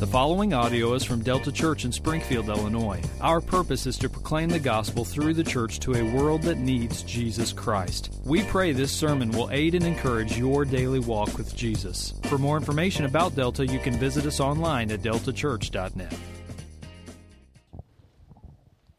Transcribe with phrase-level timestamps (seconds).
[0.00, 3.02] The following audio is from Delta Church in Springfield, Illinois.
[3.20, 7.02] Our purpose is to proclaim the gospel through the church to a world that needs
[7.02, 8.18] Jesus Christ.
[8.24, 12.14] We pray this sermon will aid and encourage your daily walk with Jesus.
[12.30, 16.14] For more information about Delta, you can visit us online at deltachurch.net.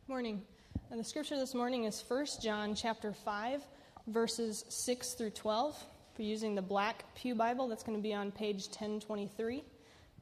[0.07, 0.43] Morning.
[0.91, 3.65] And the scripture this morning is 1 John chapter 5
[4.05, 5.83] verses 6 through 12.
[6.13, 9.63] If you're using the black Pew Bible, that's going to be on page 1023.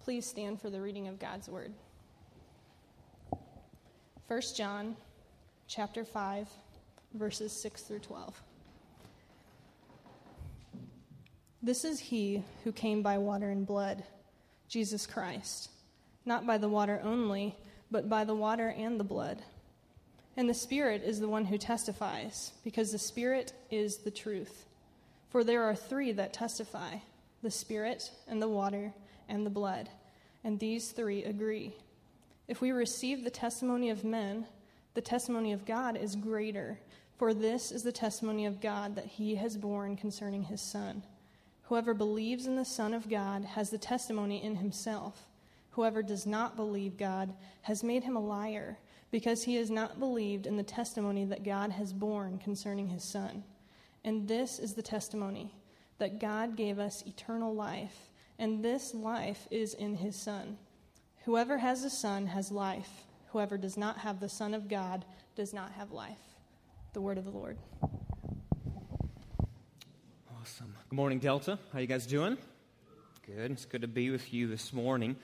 [0.03, 1.71] Please stand for the reading of God's word.
[4.27, 4.95] 1 John
[5.67, 6.47] chapter 5
[7.13, 8.41] verses 6 through 12.
[11.61, 14.03] This is he who came by water and blood,
[14.67, 15.69] Jesus Christ,
[16.25, 17.55] not by the water only,
[17.91, 19.41] but by the water and the blood.
[20.37, 24.65] And the Spirit is the one who testifies, because the Spirit is the truth.
[25.29, 26.97] For there are three that testify
[27.41, 28.93] the Spirit, and the water,
[29.29, 29.89] and the blood.
[30.43, 31.75] And these three agree.
[32.47, 34.47] If we receive the testimony of men,
[34.95, 36.79] the testimony of God is greater.
[37.17, 41.03] For this is the testimony of God that he has borne concerning his Son.
[41.63, 45.27] Whoever believes in the Son of God has the testimony in himself.
[45.71, 48.77] Whoever does not believe God has made him a liar,
[49.11, 53.43] because he has not believed in the testimony that God has borne concerning his Son.
[54.03, 55.53] And this is the testimony
[55.99, 58.08] that God gave us eternal life,
[58.39, 60.57] and this life is in his Son.
[61.25, 62.89] Whoever has the Son has life.
[63.33, 66.17] Whoever does not have the Son of God does not have life.
[66.93, 67.57] The word of the Lord.
[70.41, 70.73] Awesome.
[70.89, 71.59] Good morning, Delta.
[71.73, 72.37] How you guys doing?
[73.27, 73.51] Good.
[73.51, 75.17] It's good to be with you this morning.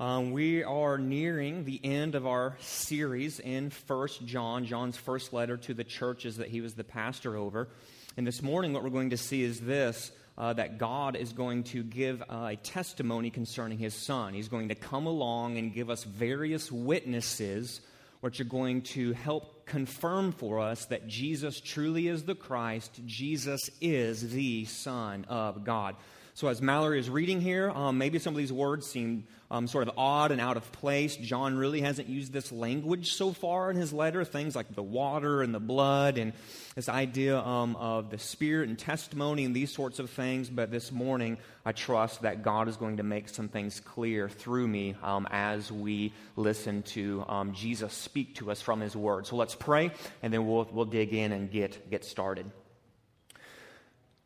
[0.00, 5.56] Um, we are nearing the end of our series in First John, John's first letter
[5.58, 7.68] to the churches that he was the pastor over.
[8.16, 11.64] And this morning, what we're going to see is this uh, that God is going
[11.64, 14.34] to give uh, a testimony concerning his son.
[14.34, 17.80] He's going to come along and give us various witnesses
[18.20, 23.70] which are going to help confirm for us that Jesus truly is the Christ, Jesus
[23.80, 25.96] is the Son of God.
[26.36, 29.88] So, as Mallory is reading here, um, maybe some of these words seem um, sort
[29.88, 31.16] of odd and out of place.
[31.16, 35.40] John really hasn't used this language so far in his letter, things like the water
[35.40, 36.34] and the blood and
[36.74, 40.50] this idea um, of the spirit and testimony and these sorts of things.
[40.50, 44.68] But this morning, I trust that God is going to make some things clear through
[44.68, 49.26] me um, as we listen to um, Jesus speak to us from his word.
[49.26, 49.90] So, let's pray,
[50.22, 52.44] and then we'll, we'll dig in and get, get started.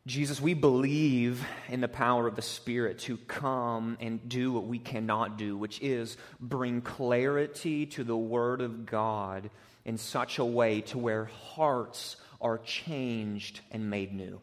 [0.07, 4.79] Jesus, we believe in the power of the Spirit to come and do what we
[4.79, 9.51] cannot do, which is bring clarity to the Word of God
[9.85, 14.41] in such a way to where hearts are changed and made new.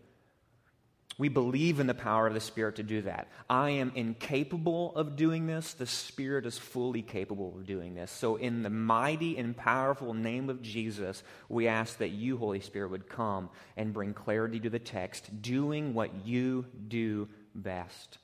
[1.19, 3.29] We believe in the power of the Spirit to do that.
[3.51, 5.75] I am incapable of doing this.
[5.75, 8.11] The Spirit is fully capable of doing this.
[8.11, 12.93] So, in the mighty and powerful name of Jesus, we ask that you, Holy Spirit,
[12.93, 18.19] would come and bring clarity to the text, doing what you do best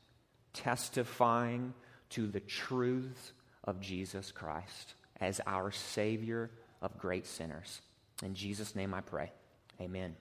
[0.55, 1.75] testifying
[2.11, 3.33] to the truth
[3.65, 6.51] of Jesus Christ as our Savior
[6.81, 7.83] of great sinners.
[8.23, 9.33] In Jesus' name I pray.
[9.81, 10.17] Amen.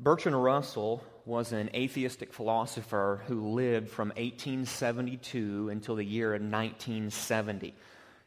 [0.00, 7.74] Bertrand Russell was an atheistic philosopher who lived from 1872 until the year 1970.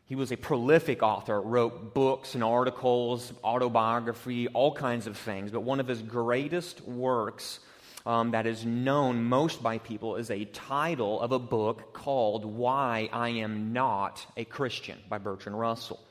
[0.03, 5.49] He was a prolific author, wrote books and articles, autobiography, all kinds of things.
[5.49, 7.61] But one of his greatest works
[8.05, 13.09] um, that is known most by people is a title of a book called Why
[13.13, 16.01] I Am Not a Christian by Bertrand Russell.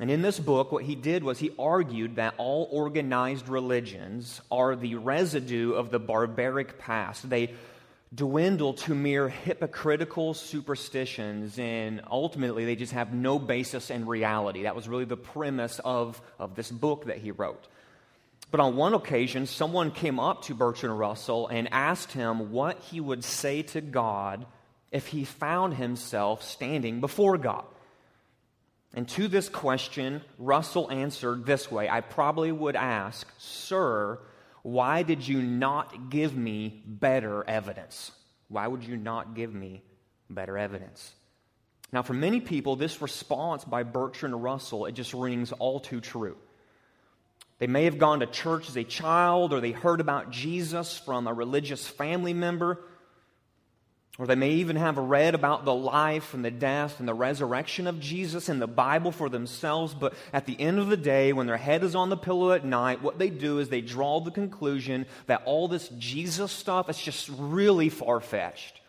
[0.00, 4.74] And in this book, what he did was he argued that all organized religions are
[4.74, 7.28] the residue of the barbaric past.
[7.28, 7.52] They
[8.14, 14.62] dwindle to mere hypocritical superstitions, and ultimately they just have no basis in reality.
[14.62, 17.68] That was really the premise of, of this book that he wrote.
[18.50, 23.00] But on one occasion, someone came up to Bertrand Russell and asked him what he
[23.00, 24.46] would say to God
[24.90, 27.64] if he found himself standing before God.
[28.94, 34.18] And to this question, Russell answered this way I probably would ask, Sir,
[34.62, 38.12] why did you not give me better evidence?
[38.48, 39.82] Why would you not give me
[40.28, 41.12] better evidence?
[41.92, 46.36] Now, for many people, this response by Bertrand Russell, it just rings all too true.
[47.58, 51.26] They may have gone to church as a child, or they heard about Jesus from
[51.26, 52.80] a religious family member,
[54.20, 57.86] or they may even have read about the life and the death and the resurrection
[57.86, 61.46] of Jesus in the Bible for themselves, but at the end of the day, when
[61.46, 64.30] their head is on the pillow at night, what they do is they draw the
[64.30, 68.82] conclusion that all this Jesus stuff is just really far fetched.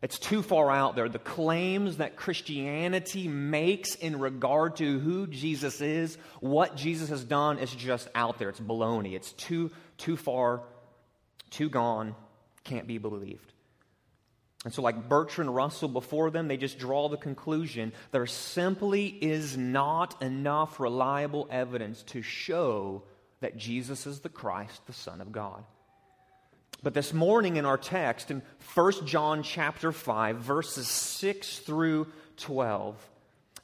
[0.00, 1.10] It's too far out there.
[1.10, 7.58] The claims that Christianity makes in regard to who Jesus is, what Jesus has done,
[7.58, 8.48] is just out there.
[8.48, 9.12] It's baloney.
[9.12, 10.62] It's too, too far,
[11.50, 12.14] too gone,
[12.64, 13.52] can't be believed.
[14.68, 19.56] And so, like Bertrand Russell before them, they just draw the conclusion there simply is
[19.56, 23.02] not enough reliable evidence to show
[23.40, 25.64] that Jesus is the Christ, the Son of God.
[26.82, 28.42] But this morning in our text, in
[28.74, 32.94] 1 John chapter 5, verses 6 through 12,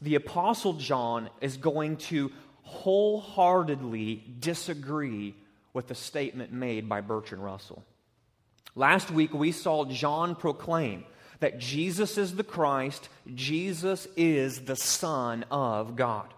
[0.00, 5.35] the Apostle John is going to wholeheartedly disagree
[5.75, 7.85] with the statement made by Bertrand Russell.
[8.75, 11.05] Last week, we saw John proclaim
[11.41, 16.32] that Jesus is the Christ, Jesus is the Son of God.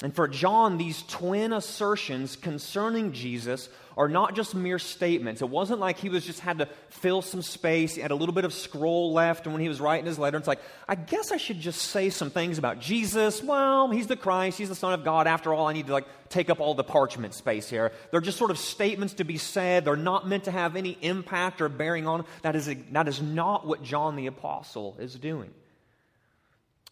[0.00, 5.42] And for John, these twin assertions concerning Jesus are not just mere statements.
[5.42, 7.96] It wasn't like he was just had to fill some space.
[7.96, 10.38] He had a little bit of scroll left, and when he was writing his letter,
[10.38, 13.42] it's like, I guess I should just say some things about Jesus.
[13.42, 15.26] Well, he's the Christ, he's the Son of God.
[15.26, 17.90] After all, I need to like take up all the parchment space here.
[18.12, 19.84] They're just sort of statements to be said.
[19.84, 22.24] They're not meant to have any impact or bearing on.
[22.42, 25.50] That is, that is not what John the Apostle is doing.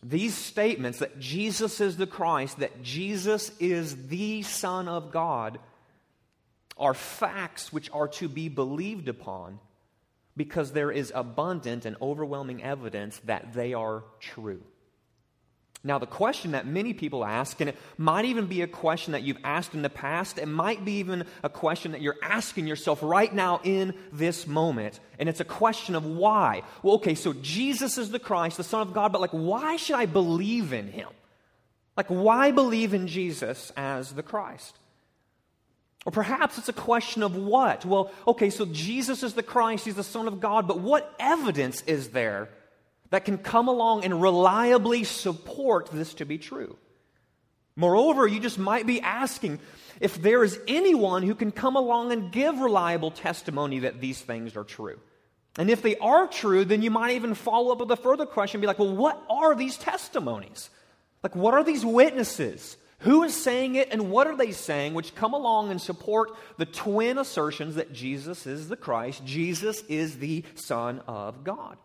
[0.02, 5.58] These statements that Jesus is the Christ, that Jesus is the Son of God,
[6.76, 9.58] are facts which are to be believed upon
[10.36, 14.62] because there is abundant and overwhelming evidence that they are true.
[15.84, 19.22] Now, the question that many people ask, and it might even be a question that
[19.22, 22.98] you've asked in the past, it might be even a question that you're asking yourself
[23.02, 26.62] right now in this moment, and it's a question of why.
[26.82, 29.96] Well, okay, so Jesus is the Christ, the Son of God, but like, why should
[29.96, 31.08] I believe in him?
[31.96, 34.76] Like, why believe in Jesus as the Christ?
[36.04, 37.84] Or perhaps it's a question of what?
[37.84, 41.82] Well, okay, so Jesus is the Christ, he's the Son of God, but what evidence
[41.82, 42.48] is there
[43.10, 46.76] that can come along and reliably support this to be true.
[47.76, 49.58] Moreover, you just might be asking
[50.00, 54.56] if there is anyone who can come along and give reliable testimony that these things
[54.56, 54.98] are true.
[55.58, 58.60] And if they are true, then you might even follow up with a further question
[58.60, 60.70] be like, well, what are these testimonies?
[61.22, 62.76] Like, what are these witnesses?
[63.00, 66.66] Who is saying it and what are they saying which come along and support the
[66.66, 71.76] twin assertions that Jesus is the Christ, Jesus is the Son of God?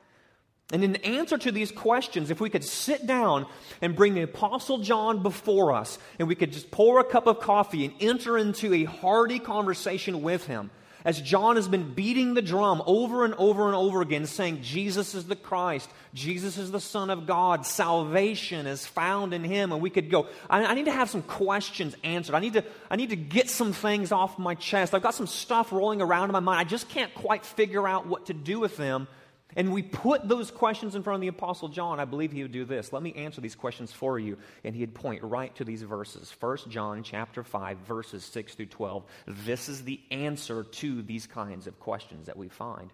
[0.71, 3.45] And in answer to these questions, if we could sit down
[3.81, 7.39] and bring the Apostle John before us, and we could just pour a cup of
[7.41, 10.71] coffee and enter into a hearty conversation with him,
[11.03, 15.15] as John has been beating the drum over and over and over again, saying, Jesus
[15.15, 19.71] is the Christ, Jesus is the Son of God, salvation is found in him.
[19.71, 22.35] And we could go, I, I, need to have some questions answered.
[22.35, 24.93] I need, to, I need to get some things off my chest.
[24.93, 26.59] I've got some stuff rolling around in my mind.
[26.59, 29.07] I just can't quite figure out what to do with them
[29.55, 32.51] and we put those questions in front of the Apostle John, I believe he would
[32.51, 32.93] do this.
[32.93, 34.37] Let me answer these questions for you.
[34.63, 36.33] And he'd point right to these verses.
[36.39, 39.03] 1 John chapter 5, verses 6 through 12.
[39.27, 42.91] This is the answer to these kinds of questions that we find.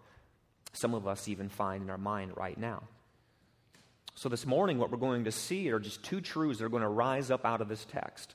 [0.73, 2.83] Some of us even find in our mind right now.
[4.15, 6.81] So this morning, what we're going to see are just two truths that are going
[6.81, 8.33] to rise up out of this text.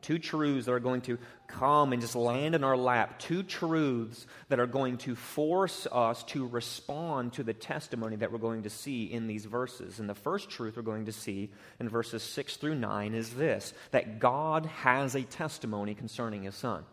[0.00, 3.18] Two truths that are going to come and just land in our lap.
[3.18, 8.38] Two truths that are going to force us to respond to the testimony that we're
[8.38, 9.98] going to see in these verses.
[9.98, 11.50] And the first truth we're going to see
[11.80, 16.84] in verses 6 through 9 is this that God has a testimony concerning his son.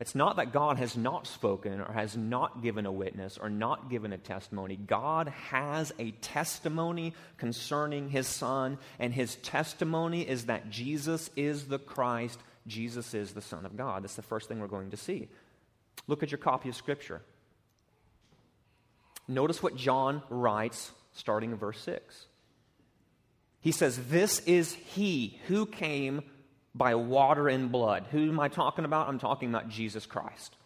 [0.00, 3.90] It's not that God has not spoken or has not given a witness or not
[3.90, 4.74] given a testimony.
[4.74, 11.78] God has a testimony concerning his son, and his testimony is that Jesus is the
[11.78, 14.02] Christ, Jesus is the Son of God.
[14.02, 15.28] That's the first thing we're going to see.
[16.06, 17.20] Look at your copy of Scripture.
[19.28, 22.26] Notice what John writes starting in verse 6.
[23.60, 26.22] He says, This is he who came
[26.74, 28.06] by water and blood.
[28.10, 29.08] Who am I talking about?
[29.08, 30.56] I'm talking about Jesus Christ.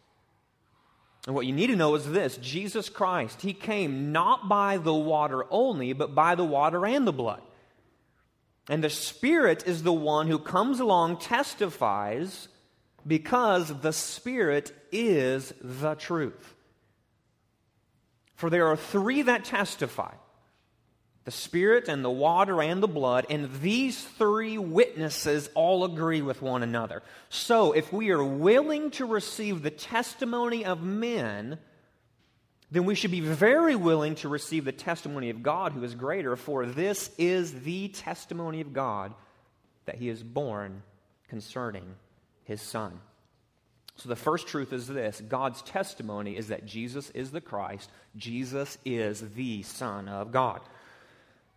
[1.26, 4.94] And what you need to know is this Jesus Christ, he came not by the
[4.94, 7.42] water only, but by the water and the blood.
[8.68, 12.48] And the Spirit is the one who comes along, testifies,
[13.06, 16.54] because the Spirit is the truth.
[18.36, 20.12] For there are three that testify
[21.24, 26.42] the Spirit and the water and the blood, and these three witnesses all agree with
[26.42, 27.02] one another.
[27.30, 31.58] So, if we are willing to receive the testimony of men,
[32.70, 36.36] then we should be very willing to receive the testimony of God, who is greater,
[36.36, 39.14] for this is the testimony of God
[39.86, 40.82] that he is borne
[41.28, 41.94] concerning
[42.44, 43.00] his Son.
[43.96, 48.76] So the first truth is this God's testimony is that Jesus is the Christ, Jesus
[48.84, 50.60] is the Son of God.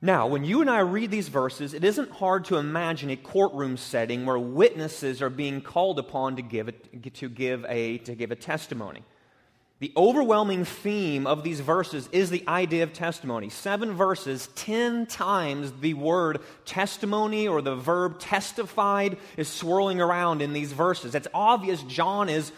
[0.02, 3.78] Now, when you and I read these verses, it isn't hard to imagine a courtroom
[3.78, 8.30] setting where witnesses are being called upon to give a, to give a, to give
[8.30, 9.04] a testimony.
[9.80, 13.50] The overwhelming theme of these verses is the idea of testimony.
[13.50, 20.54] Seven verses, ten times the word testimony or the verb testified is swirling around in
[20.54, 21.14] these verses.
[21.14, 22.52] It's obvious John is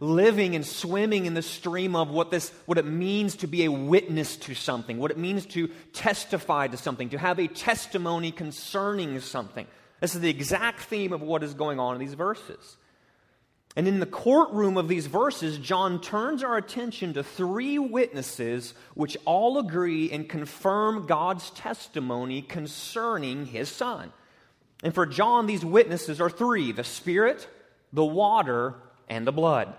[0.00, 3.70] living and swimming in the stream of what, this, what it means to be a
[3.70, 9.20] witness to something, what it means to testify to something, to have a testimony concerning
[9.20, 9.66] something.
[10.00, 12.76] This is the exact theme of what is going on in these verses.
[13.76, 19.16] And in the courtroom of these verses, John turns our attention to three witnesses which
[19.24, 24.12] all agree and confirm God's testimony concerning his son.
[24.82, 27.46] And for John, these witnesses are three the Spirit,
[27.92, 28.74] the water,
[29.10, 29.74] and the blood.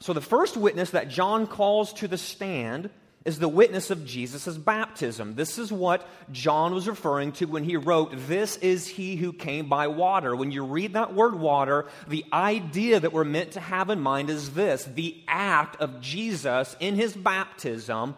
[0.00, 2.90] So the first witness that John calls to the stand
[3.24, 5.34] is the witness of Jesus' baptism.
[5.34, 9.68] This is what John was referring to when he wrote, This is he who came
[9.68, 10.36] by water.
[10.36, 14.30] When you read that word water, the idea that we're meant to have in mind
[14.30, 18.14] is this the act of Jesus in his baptism,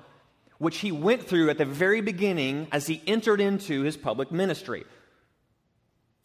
[0.58, 4.84] which he went through at the very beginning as he entered into his public ministry.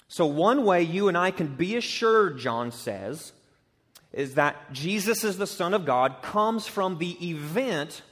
[0.09, 3.31] So, one way you and I can be assured, John says,
[4.13, 8.03] is that Jesus is the Son of God comes from the event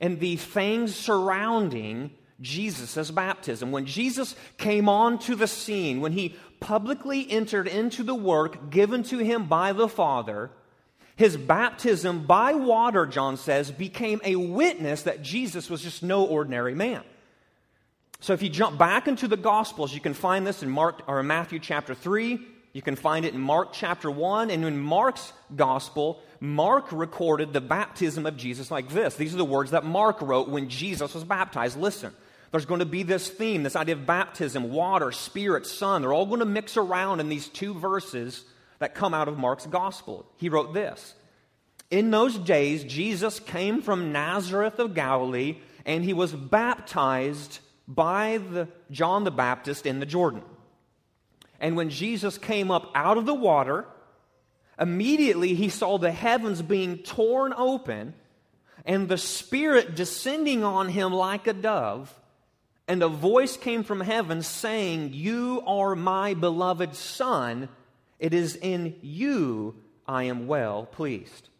[0.00, 3.70] and the things surrounding Jesus' baptism.
[3.70, 9.18] When Jesus came onto the scene, when he publicly entered into the work given to
[9.18, 10.50] him by the Father,
[11.16, 16.74] his baptism by water, John says, became a witness that Jesus was just no ordinary
[16.74, 17.02] man.
[18.20, 21.22] So if you jump back into the Gospels, you can find this in Mark or
[21.22, 22.38] Matthew chapter 3,
[22.72, 27.60] you can find it in Mark chapter 1, and in Mark's Gospel, Mark recorded the
[27.60, 29.16] baptism of Jesus like this.
[29.16, 31.76] These are the words that Mark wrote when Jesus was baptized.
[31.76, 32.14] Listen,
[32.50, 36.02] there's going to be this theme, this idea of baptism, water, spirit, son.
[36.02, 38.44] They're all going to mix around in these two verses
[38.78, 40.26] that come out of Mark's gospel.
[40.36, 41.14] He wrote this
[41.90, 48.68] In those days, Jesus came from Nazareth of Galilee, and he was baptized by the,
[48.92, 50.42] John the Baptist in the Jordan.
[51.60, 53.86] And when Jesus came up out of the water,
[54.80, 58.14] Immediately he saw the heavens being torn open
[58.86, 62.14] and the Spirit descending on him like a dove.
[62.88, 67.68] And a voice came from heaven saying, You are my beloved Son.
[68.18, 69.76] It is in you
[70.08, 71.50] I am well pleased.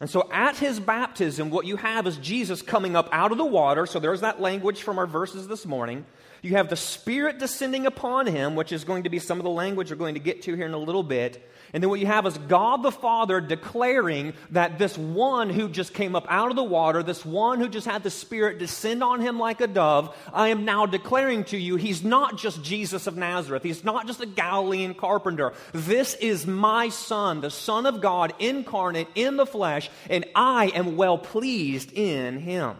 [0.00, 3.44] And so at his baptism, what you have is Jesus coming up out of the
[3.44, 3.86] water.
[3.86, 6.06] So there's that language from our verses this morning.
[6.42, 9.50] You have the Spirit descending upon him, which is going to be some of the
[9.50, 11.48] language we're going to get to here in a little bit.
[11.72, 15.94] And then what you have is God the Father declaring that this one who just
[15.94, 19.20] came up out of the water, this one who just had the Spirit descend on
[19.20, 23.16] him like a dove, I am now declaring to you, he's not just Jesus of
[23.16, 23.62] Nazareth.
[23.62, 25.52] He's not just a Galilean carpenter.
[25.72, 30.96] This is my Son, the Son of God incarnate in the flesh, and I am
[30.96, 32.76] well pleased in him.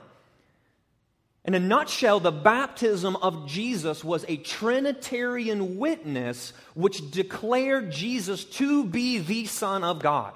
[1.45, 8.85] In a nutshell, the baptism of Jesus was a Trinitarian witness which declared Jesus to
[8.85, 10.35] be the Son of God.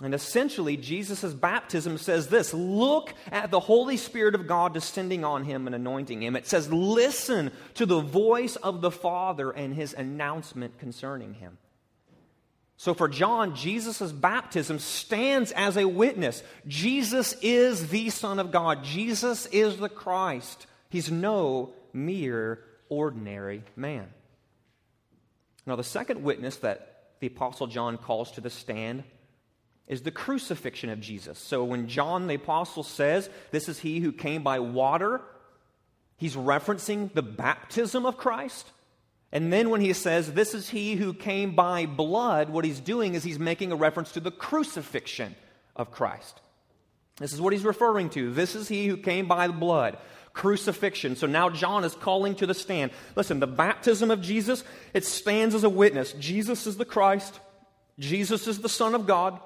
[0.00, 5.44] And essentially, Jesus' baptism says this Look at the Holy Spirit of God descending on
[5.44, 6.36] him and anointing him.
[6.36, 11.58] It says, Listen to the voice of the Father and his announcement concerning him.
[12.82, 16.42] So for John, Jesus' baptism stands as a witness.
[16.66, 20.66] Jesus is the Son of God, Jesus is the Christ.
[20.88, 22.58] He's no mere
[22.88, 24.08] ordinary man.
[25.64, 29.04] Now, the second witness that the Apostle John calls to the stand
[29.86, 31.38] is the crucifixion of Jesus.
[31.38, 35.20] So when John the Apostle says, This is he who came by water,
[36.16, 38.72] he's referencing the baptism of Christ.
[39.32, 43.14] And then when he says, This is he who came by blood, what he's doing
[43.14, 45.34] is he's making a reference to the crucifixion
[45.74, 46.40] of Christ.
[47.16, 48.32] This is what he's referring to.
[48.32, 49.96] This is he who came by blood.
[50.34, 51.16] Crucifixion.
[51.16, 52.90] So now John is calling to the stand.
[53.16, 56.12] Listen, the baptism of Jesus, it stands as a witness.
[56.14, 57.38] Jesus is the Christ.
[57.98, 59.40] Jesus is the Son of God.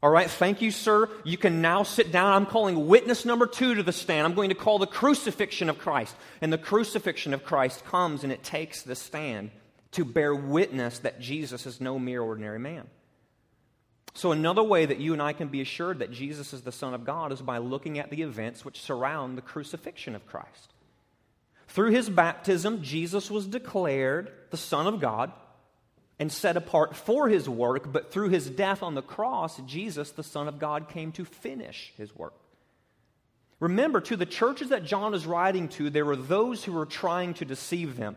[0.00, 1.08] All right, thank you, sir.
[1.24, 2.32] You can now sit down.
[2.32, 4.26] I'm calling witness number two to the stand.
[4.26, 6.14] I'm going to call the crucifixion of Christ.
[6.40, 9.50] And the crucifixion of Christ comes and it takes the stand
[9.92, 12.86] to bear witness that Jesus is no mere ordinary man.
[14.14, 16.94] So, another way that you and I can be assured that Jesus is the Son
[16.94, 20.74] of God is by looking at the events which surround the crucifixion of Christ.
[21.68, 25.32] Through his baptism, Jesus was declared the Son of God.
[26.18, 30.22] And set apart for his work, but through his death on the cross, Jesus, the
[30.22, 32.34] Son of God, came to finish his work.
[33.60, 37.34] Remember, to the churches that John is writing to, there were those who were trying
[37.34, 38.16] to deceive them.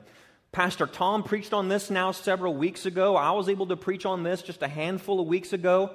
[0.51, 3.15] Pastor Tom preached on this now several weeks ago.
[3.15, 5.91] I was able to preach on this just a handful of weeks ago.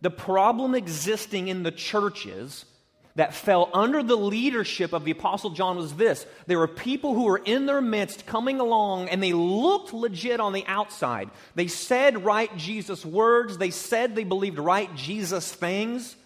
[0.00, 2.64] The problem existing in the churches
[3.14, 6.26] that fell under the leadership of the Apostle John was this.
[6.46, 10.52] There were people who were in their midst coming along and they looked legit on
[10.52, 11.30] the outside.
[11.54, 16.16] They said right Jesus words, they said they believed right Jesus things,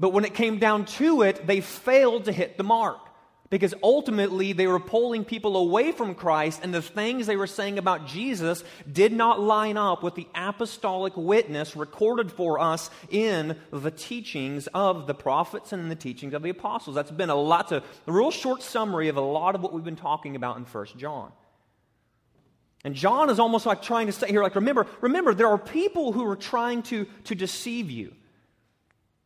[0.00, 3.05] but when it came down to it, they failed to hit the mark
[3.50, 7.78] because ultimately they were pulling people away from Christ, and the things they were saying
[7.78, 13.90] about Jesus did not line up with the apostolic witness recorded for us in the
[13.90, 16.96] teachings of the prophets and in the teachings of the apostles.
[16.96, 19.84] That's been a lot of a real short summary of a lot of what we've
[19.84, 21.32] been talking about in First John.
[22.84, 26.12] And John is almost like trying to say here, like, remember, remember, there are people
[26.12, 28.14] who are trying to, to deceive you.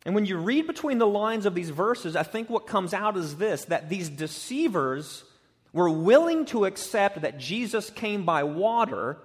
[0.04, 3.16] And when you read between the lines of these verses, I think what comes out
[3.16, 5.24] is this that these deceivers
[5.72, 9.18] were willing to accept that Jesus came by water.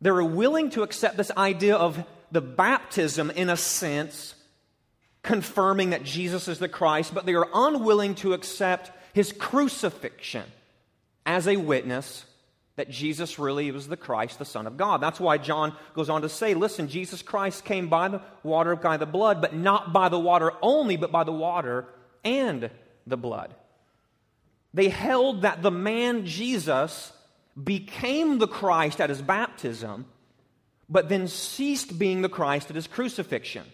[0.00, 4.34] They were willing to accept this idea of the baptism, in a sense,
[5.22, 10.44] confirming that Jesus is the Christ, but they are unwilling to accept his crucifixion
[11.26, 12.24] as a witness
[12.76, 15.00] that Jesus really was the Christ, the Son of God.
[15.00, 18.96] That's why John goes on to say, listen, Jesus Christ came by the water, by
[18.96, 21.86] the blood, but not by the water only, but by the water
[22.24, 22.70] and
[23.06, 23.54] the blood.
[24.72, 27.12] They held that the man Jesus
[27.62, 30.06] became the Christ at his baptism,
[30.88, 33.64] but then ceased being the Christ at his crucifixion.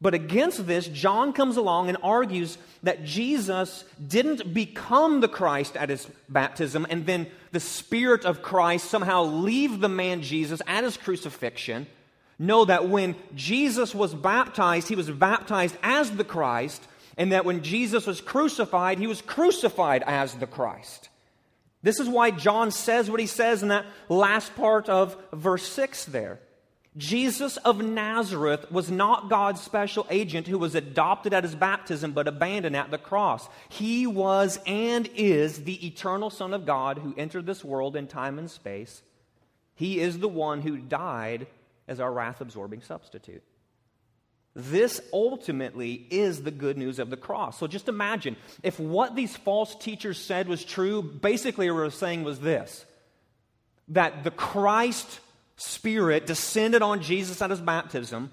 [0.00, 5.88] But against this, John comes along and argues that Jesus didn't become the Christ at
[5.88, 10.98] his baptism and then the Spirit of Christ somehow leave the man Jesus at his
[10.98, 11.86] crucifixion.
[12.38, 16.86] Know that when Jesus was baptized, he was baptized as the Christ,
[17.16, 21.08] and that when Jesus was crucified, he was crucified as the Christ.
[21.82, 26.04] This is why John says what he says in that last part of verse 6
[26.06, 26.40] there.
[26.96, 32.26] Jesus of Nazareth was not God's special agent who was adopted at his baptism but
[32.26, 33.46] abandoned at the cross.
[33.68, 38.38] He was and is the eternal Son of God who entered this world in time
[38.38, 39.02] and space.
[39.74, 41.46] He is the one who died
[41.86, 43.42] as our wrath absorbing substitute.
[44.54, 47.58] This ultimately is the good news of the cross.
[47.58, 51.90] So just imagine if what these false teachers said was true, basically what they were
[51.90, 52.86] saying was this
[53.88, 55.20] that the Christ
[55.56, 58.30] Spirit descended on Jesus at his baptism.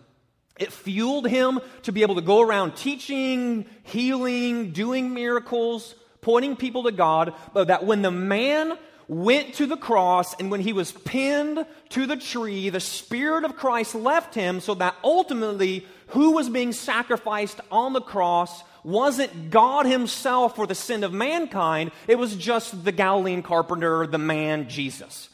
[0.59, 6.83] It fueled him to be able to go around teaching, healing, doing miracles, pointing people
[6.83, 7.33] to God.
[7.53, 12.05] But that when the man went to the cross and when he was pinned to
[12.05, 17.59] the tree, the Spirit of Christ left him so that ultimately who was being sacrificed
[17.71, 22.91] on the cross wasn't God Himself for the sin of mankind, it was just the
[22.91, 25.29] Galilean carpenter, the man Jesus.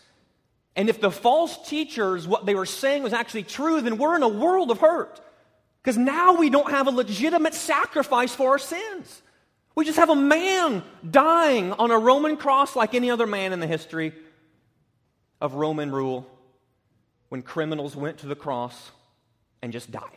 [0.79, 4.23] And if the false teachers, what they were saying was actually true, then we're in
[4.23, 5.19] a world of hurt.
[5.83, 9.21] Because now we don't have a legitimate sacrifice for our sins.
[9.75, 13.59] We just have a man dying on a Roman cross like any other man in
[13.59, 14.13] the history
[15.41, 16.25] of Roman rule
[17.27, 18.91] when criminals went to the cross
[19.61, 20.15] and just died.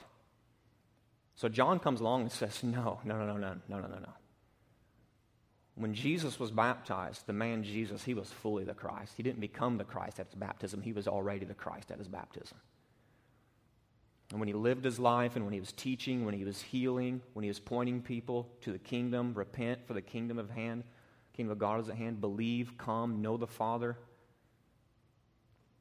[1.35, 4.13] So John comes along and says, No, no, no, no, no, no, no, no.
[5.75, 9.15] When Jesus was baptized, the man Jesus, he was fully the Christ.
[9.17, 12.09] He didn't become the Christ at his baptism, he was already the Christ at his
[12.09, 12.59] baptism.
[14.31, 17.21] And when he lived his life and when he was teaching, when he was healing,
[17.35, 20.85] when he was pointing people to the kingdom, repent for the kingdom of hand,
[21.35, 23.99] kingdom of God is at hand, believe, come, know the Father.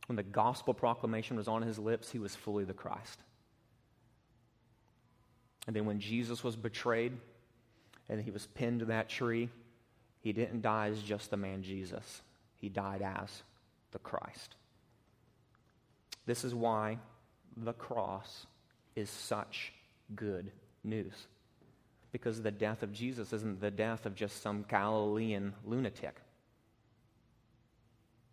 [0.08, 3.23] When the gospel proclamation was on his lips, he was fully the Christ.
[5.67, 7.13] And then when Jesus was betrayed
[8.10, 9.49] and he was pinned to that tree,
[10.21, 12.21] he didn't die as just the man Jesus,
[12.57, 13.43] he died as
[13.91, 14.55] the Christ.
[16.25, 16.99] This is why
[17.57, 18.45] the cross
[18.95, 19.73] is such
[20.15, 20.51] good
[20.84, 21.13] news.
[22.12, 26.15] Because the death of Jesus isn't the death of just some Galilean lunatic.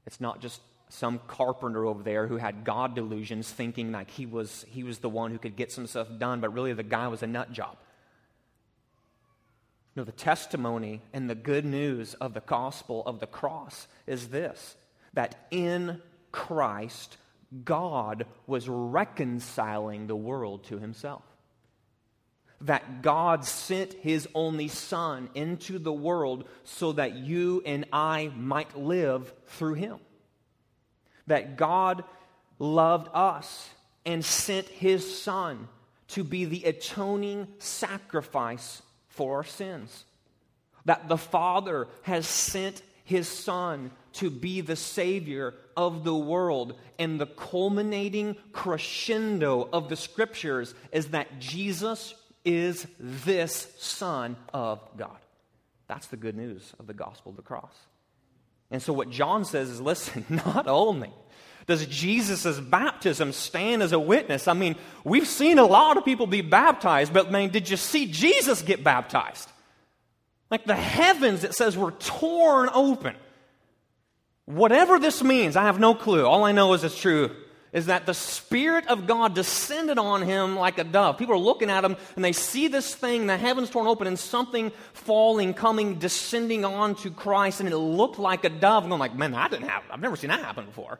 [0.06, 4.64] It's not just some carpenter over there who had God delusions thinking like he was,
[4.68, 7.22] he was the one who could get some stuff done, but really the guy was
[7.22, 7.76] a nut job.
[9.98, 14.76] No, the testimony and the good news of the gospel of the cross is this
[15.14, 17.16] that in Christ,
[17.64, 21.24] God was reconciling the world to himself.
[22.60, 28.78] That God sent his only Son into the world so that you and I might
[28.78, 29.98] live through him.
[31.26, 32.04] That God
[32.60, 33.68] loved us
[34.06, 35.66] and sent his Son
[36.10, 38.80] to be the atoning sacrifice
[39.18, 40.04] for our sins.
[40.84, 46.78] That the Father has sent his Son to be the Savior of the world.
[46.98, 55.18] And the culminating crescendo of the Scriptures is that Jesus is this Son of God.
[55.88, 57.74] That's the good news of the gospel of the cross.
[58.70, 61.12] And so, what John says is listen, not only
[61.68, 64.48] does Jesus' baptism stand as a witness?
[64.48, 68.10] I mean, we've seen a lot of people be baptized, but man, did you see
[68.10, 69.50] Jesus get baptized?
[70.50, 73.14] Like the heavens, it says, were torn open.
[74.46, 76.24] Whatever this means, I have no clue.
[76.24, 77.36] All I know is it's true
[77.72, 81.18] is that the Spirit of God descended on him like a dove.
[81.18, 84.18] People are looking at him and they see this thing, the heavens torn open, and
[84.18, 88.84] something falling, coming, descending onto Christ, and it looked like a dove.
[88.84, 89.90] And I'm like, man, that didn't happen.
[89.92, 90.98] I've never seen that happen before.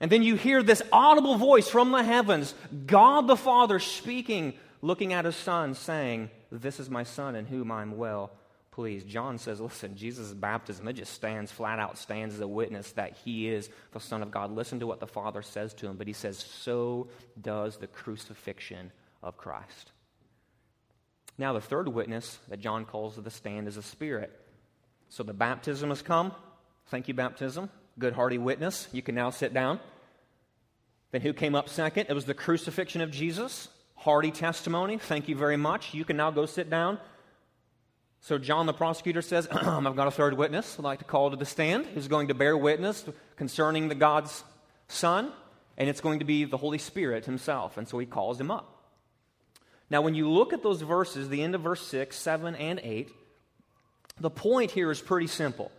[0.00, 2.54] And then you hear this audible voice from the heavens,
[2.86, 7.70] God the Father speaking, looking at his son, saying, This is my son in whom
[7.70, 8.32] I'm well
[8.74, 9.08] pleased.
[9.08, 13.16] John says, Listen, Jesus' baptism, it just stands, flat out stands as a witness that
[13.24, 14.50] he is the Son of God.
[14.50, 17.08] Listen to what the Father says to him, but he says, So
[17.40, 19.92] does the crucifixion of Christ.
[21.36, 24.32] Now, the third witness that John calls to the stand is the Spirit.
[25.08, 26.32] So the baptism has come.
[26.86, 28.88] Thank you, baptism good hearty witness.
[28.92, 29.80] You can now sit down.
[31.12, 32.06] Then who came up second?
[32.08, 33.68] It was the crucifixion of Jesus.
[33.94, 34.98] Hearty testimony.
[34.98, 35.94] Thank you very much.
[35.94, 36.98] You can now go sit down.
[38.24, 41.36] So John the prosecutor says, I've got a third witness I'd like to call to
[41.36, 43.04] the stand who's going to bear witness
[43.36, 44.44] concerning the God's
[44.88, 45.30] Son,
[45.76, 47.76] and it's going to be the Holy Spirit himself.
[47.76, 48.82] And so he calls him up.
[49.90, 53.10] Now, when you look at those verses, the end of verse 6, 7, and 8,
[54.18, 55.70] the point here is pretty simple.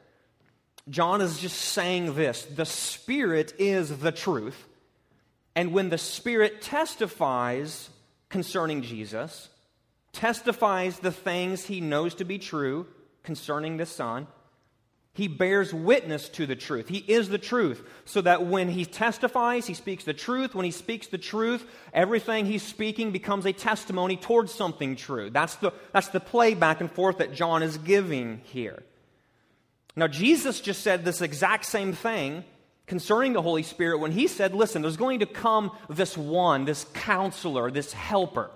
[0.88, 4.68] John is just saying this the Spirit is the truth.
[5.56, 7.90] And when the Spirit testifies
[8.30, 9.50] concerning Jesus,
[10.16, 12.88] testifies the things he knows to be true
[13.24, 14.28] concerning the Son,
[15.14, 16.90] he bears witness to the truth.
[16.90, 17.88] He is the truth.
[18.04, 20.54] So that when he testifies, he speaks the truth.
[20.54, 25.30] When he speaks the truth, everything he's speaking becomes a testimony towards something true.
[25.30, 28.84] That's the, that's the play back and forth that John is giving here.
[29.96, 32.44] Now, Jesus just said this exact same thing
[32.86, 36.86] concerning the Holy Spirit when he said, Listen, there's going to come this one, this
[36.94, 38.52] counselor, this helper.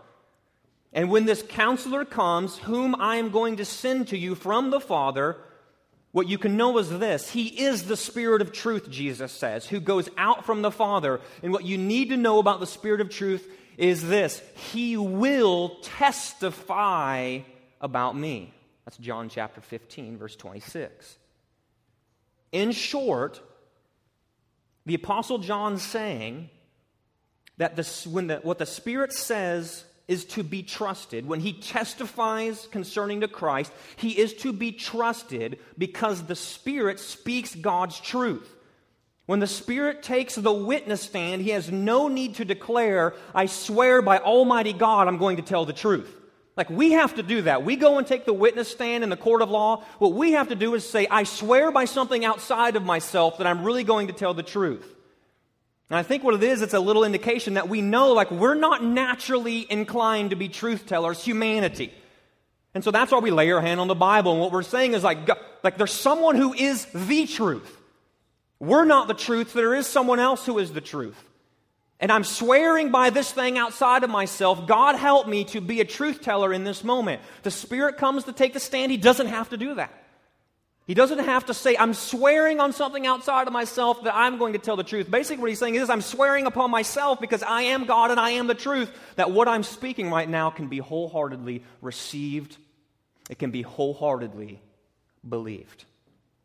[0.91, 4.79] And when this counselor comes, whom I am going to send to you from the
[4.79, 5.37] Father,
[6.11, 9.79] what you can know is this He is the Spirit of truth, Jesus says, who
[9.79, 11.21] goes out from the Father.
[11.43, 13.47] And what you need to know about the Spirit of truth
[13.77, 17.39] is this He will testify
[17.79, 18.53] about me.
[18.85, 21.17] That's John chapter 15, verse 26.
[22.51, 23.39] In short,
[24.87, 26.49] the Apostle John's saying
[27.57, 31.25] that the, when the, what the Spirit says is to be trusted.
[31.25, 37.55] When he testifies concerning to Christ, he is to be trusted because the Spirit speaks
[37.55, 38.55] God's truth.
[39.27, 44.01] When the Spirit takes the witness stand, he has no need to declare, I swear
[44.01, 46.15] by Almighty God, I'm going to tell the truth.
[46.57, 47.63] Like, we have to do that.
[47.63, 49.83] We go and take the witness stand in the court of law.
[49.99, 53.47] What we have to do is say, I swear by something outside of myself that
[53.47, 54.95] I'm really going to tell the truth.
[55.89, 58.55] And I think what it is, it's a little indication that we know, like, we're
[58.55, 61.91] not naturally inclined to be truth tellers, humanity.
[62.75, 64.33] And so that's why we lay our hand on the Bible.
[64.33, 65.27] And what we're saying is, like,
[65.63, 67.77] like there's someone who is the truth.
[68.59, 71.15] We're not the truth, there is someone else who is the truth
[71.99, 75.85] and I'm swearing by this thing outside of myself, God help me to be a
[75.85, 77.21] truth teller in this moment.
[77.43, 79.91] The Spirit comes to take the stand, He doesn't have to do that.
[80.89, 84.53] He doesn't have to say, I'm swearing on something outside of myself that I'm going
[84.53, 85.11] to tell the truth.
[85.11, 88.31] Basically, what he's saying is, I'm swearing upon myself because I am God and I
[88.31, 92.57] am the truth, that what I'm speaking right now can be wholeheartedly received,
[93.29, 94.63] it can be wholeheartedly
[95.29, 95.85] believed.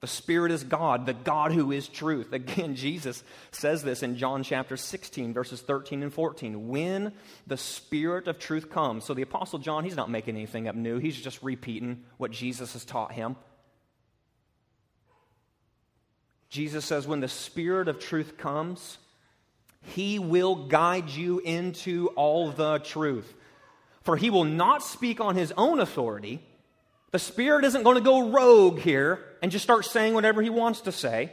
[0.03, 2.35] The Spirit is God, the God who is truth.
[2.35, 6.69] Again, Jesus says this in John chapter 16, verses 13 and 14.
[6.69, 7.15] When
[7.47, 9.07] the Spirit of truth comes.
[9.07, 12.75] So the Apostle John, he's not making anything up new, he's just repeating what Jesus
[12.75, 13.37] has taught him.
[16.55, 18.99] Jesus says, when the Spirit of truth comes,
[19.83, 23.35] he will guide you into all the truth.
[24.03, 26.41] For he will not speak on his own authority
[27.15, 30.81] the Spirit isn't going to go rogue here and just start saying whatever He wants
[30.81, 31.33] to say.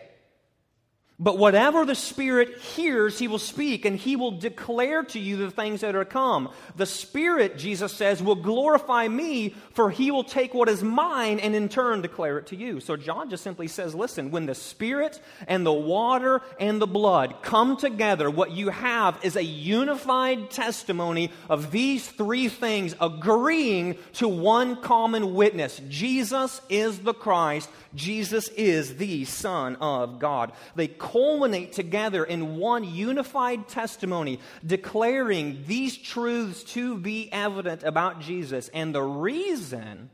[1.24, 5.52] But whatever the Spirit hears, he will speak, and he will declare to you the
[5.52, 6.50] things that are come.
[6.78, 11.54] The Spirit, Jesus says, will glorify me, for he will take what is mine and
[11.54, 12.80] in turn declare it to you.
[12.80, 17.36] So John just simply says, listen, when the Spirit and the water and the blood
[17.44, 24.28] come together, what you have is a unified testimony of these three things agreeing to
[24.28, 30.54] one common witness Jesus is the Christ, Jesus is the Son of God.
[30.76, 38.70] They culminate together in one unified testimony, declaring these truths to be evident about Jesus.
[38.70, 40.10] And the reason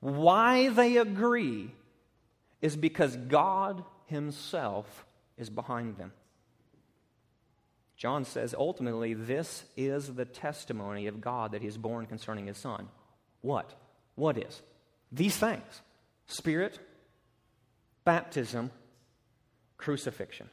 [0.00, 1.70] why they agree
[2.62, 6.12] is because God Himself is behind them.
[7.96, 12.58] John says ultimately, this is the testimony of God that He is borne concerning His
[12.58, 12.88] Son.
[13.40, 13.74] What?
[14.14, 14.62] What is?
[15.10, 15.82] These things
[16.26, 16.78] Spirit,
[18.04, 18.70] baptism,
[19.84, 20.48] crucifixion.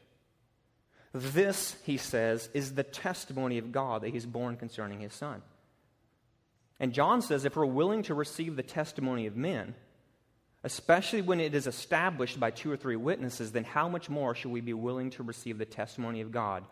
[1.14, 5.42] This, he says, is the testimony of God that he's borne concerning his son.
[6.82, 9.76] And John says if we're willing to receive the testimony of men,
[10.64, 14.52] especially when it is established by two or three witnesses, then how much more should
[14.52, 16.66] we be willing to receive the testimony of God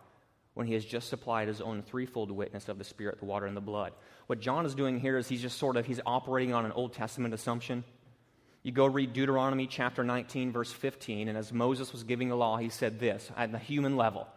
[0.53, 3.55] when he has just supplied his own threefold witness of the Spirit, the water, and
[3.55, 3.93] the blood?
[4.27, 6.93] What John is doing here is he's just sort of he's operating on an Old
[6.93, 7.85] Testament assumption.
[8.61, 12.57] You go read Deuteronomy chapter 19, verse 15, and as Moses was giving the law,
[12.57, 14.27] he said this at the human level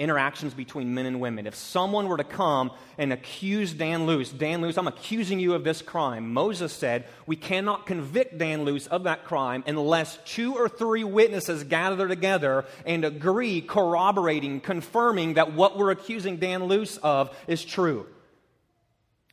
[0.00, 1.46] interactions between men and women.
[1.46, 5.62] If someone were to come and accuse Dan Luce, Dan Luce, I'm accusing you of
[5.62, 10.70] this crime, Moses said, we cannot convict Dan Luce of that crime unless two or
[10.70, 17.36] three witnesses gather together and agree, corroborating, confirming that what we're accusing Dan Luce of
[17.46, 18.06] is true.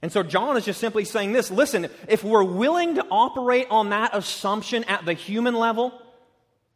[0.02, 3.90] And so John is just simply saying this listen, if we're willing to operate on
[3.90, 6.02] that assumption at the human level,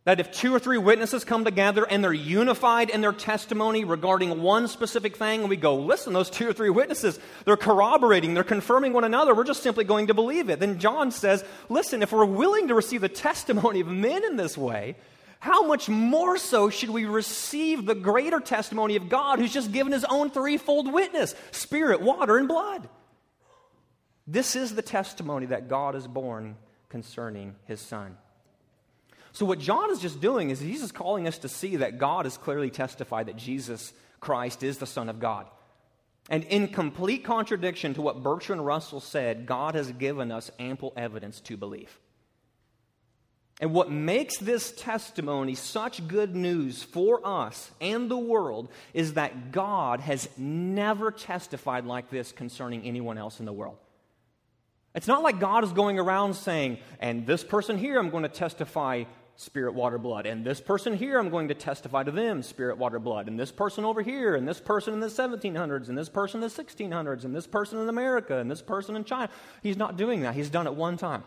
[0.03, 4.41] that if two or three witnesses come together and they're unified in their testimony regarding
[4.41, 8.43] one specific thing, and we go, listen, those two or three witnesses, they're corroborating, they're
[8.43, 10.59] confirming one another, we're just simply going to believe it.
[10.59, 14.57] Then John says, listen, if we're willing to receive the testimony of men in this
[14.57, 14.95] way,
[15.39, 19.93] how much more so should we receive the greater testimony of God who's just given
[19.93, 22.89] his own threefold witness spirit, water, and blood?
[24.31, 26.55] This is the testimony that God is borne
[26.87, 28.15] concerning his son.
[29.33, 32.25] So, what John is just doing is he's just calling us to see that God
[32.25, 33.91] has clearly testified that Jesus
[34.21, 35.47] Christ is the Son of God.
[36.29, 41.41] And in complete contradiction to what Bertrand Russell said, God has given us ample evidence
[41.41, 41.99] to believe.
[43.59, 49.51] And what makes this testimony such good news for us and the world is that
[49.51, 53.77] God has never testified like this concerning anyone else in the world.
[54.93, 58.29] It's not like God is going around saying, and this person here I'm going to
[58.29, 59.05] testify
[59.41, 60.25] spirit, water, blood.
[60.25, 63.27] And this person here, I'm going to testify to them, spirit, water, blood.
[63.27, 66.47] And this person over here, and this person in the 1700s, and this person in
[66.47, 69.29] the 1600s, and this person in America, and this person in China.
[69.63, 70.35] He's not doing that.
[70.35, 71.23] He's done it one time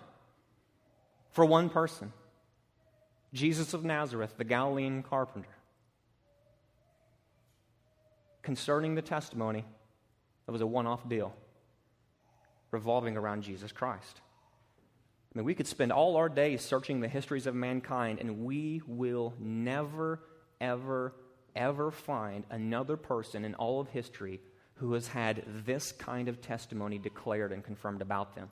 [1.33, 2.13] for one person
[3.33, 5.49] Jesus of Nazareth, the Galilean carpenter.
[8.43, 9.65] Concerning the testimony,
[10.47, 11.35] it was a one off deal
[12.75, 14.21] revolving around Jesus Christ.
[15.35, 18.83] I mean, we could spend all our days searching the histories of mankind, and we
[18.87, 20.21] will never,
[20.61, 21.15] ever,
[21.57, 24.41] ever find another person in all of history
[24.75, 28.51] who has had this kind of testimony declared and confirmed about them.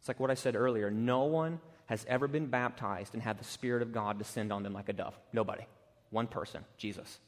[0.00, 3.44] It's like what I said earlier no one has ever been baptized and had the
[3.44, 5.18] Spirit of God descend on them like a dove.
[5.32, 5.66] Nobody.
[6.10, 7.18] One person, Jesus.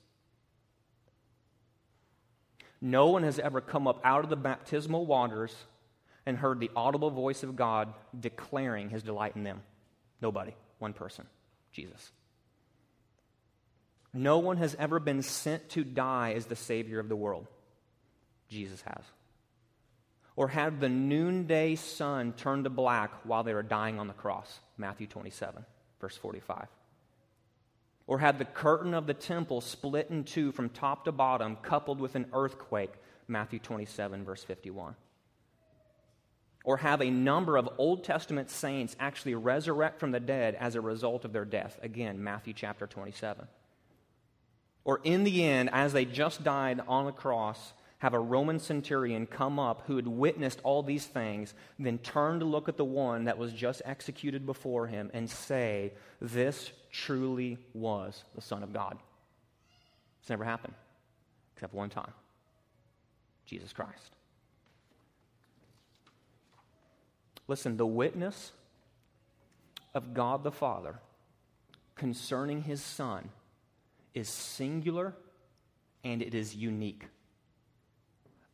[2.81, 5.55] No one has ever come up out of the baptismal waters
[6.27, 9.63] and heard the audible voice of God declaring his delight in them?
[10.21, 10.55] Nobody.
[10.79, 11.27] One person
[11.73, 12.13] Jesus.
[14.13, 17.47] No one has ever been sent to die as the Savior of the world.
[18.49, 19.05] Jesus has.
[20.35, 24.59] Or had the noonday sun turned to black while they were dying on the cross.
[24.77, 25.65] Matthew 27,
[26.01, 26.67] verse 45.
[28.07, 32.01] Or had the curtain of the temple split in two from top to bottom, coupled
[32.01, 32.93] with an earthquake.
[33.29, 34.97] Matthew 27, verse 51
[36.65, 40.81] or have a number of Old Testament saints actually resurrect from the dead as a
[40.81, 41.79] result of their death.
[41.83, 43.47] Again, Matthew chapter 27.
[44.85, 49.27] Or in the end, as they just died on the cross, have a Roman centurion
[49.27, 53.25] come up who had witnessed all these things, then turn to look at the one
[53.25, 58.99] that was just executed before him and say, This truly was the Son of God.
[60.21, 60.75] It's never happened,
[61.55, 62.13] except one time
[63.47, 64.13] Jesus Christ.
[67.51, 68.53] Listen, the witness
[69.93, 71.01] of God the Father
[71.97, 73.29] concerning his Son
[74.15, 75.17] is singular
[76.05, 77.07] and it is unique.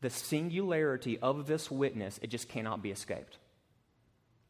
[0.00, 3.36] The singularity of this witness, it just cannot be escaped.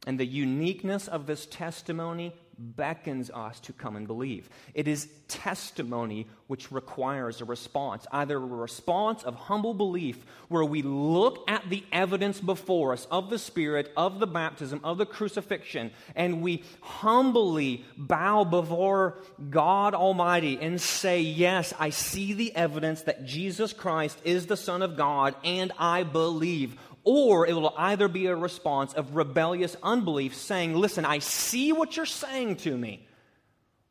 [0.06, 4.48] And the uniqueness of this testimony beckons us to come and believe.
[4.74, 10.82] It is testimony which requires a response, either a response of humble belief, where we
[10.82, 15.90] look at the evidence before us of the Spirit, of the baptism, of the crucifixion,
[16.14, 19.18] and we humbly bow before
[19.50, 24.82] God Almighty and say, Yes, I see the evidence that Jesus Christ is the Son
[24.82, 30.34] of God, and I believe or it will either be a response of rebellious unbelief
[30.34, 33.06] saying, Listen, I see what you're saying to me,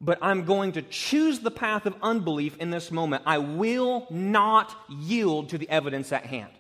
[0.02, 3.24] but I'm going to choose the path of unbelief in this moment.
[3.26, 6.52] I will not yield to the evidence at hand.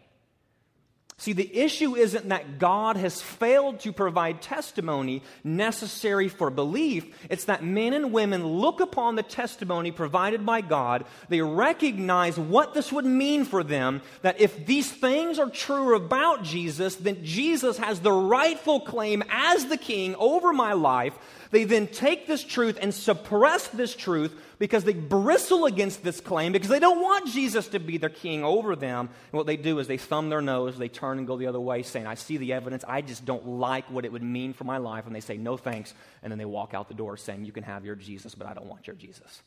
[1.17, 7.05] See, the issue isn't that God has failed to provide testimony necessary for belief.
[7.29, 11.05] It's that men and women look upon the testimony provided by God.
[11.29, 16.43] They recognize what this would mean for them, that if these things are true about
[16.43, 21.13] Jesus, then Jesus has the rightful claim as the king over my life.
[21.55, 26.51] They then take this truth and suppress this truth because they bristle against this claim
[26.51, 29.07] because they don't want Jesus to be their king over them.
[29.07, 31.61] And what they do is they thumb their nose, they turn and go the other
[31.61, 34.65] way, saying, I see the evidence, I just don't like what it would mean for
[34.65, 35.05] my life.
[35.05, 35.93] And they say, No thanks.
[36.21, 38.53] And then they walk out the door saying, You can have your Jesus, but I
[38.53, 39.41] don't want your Jesus.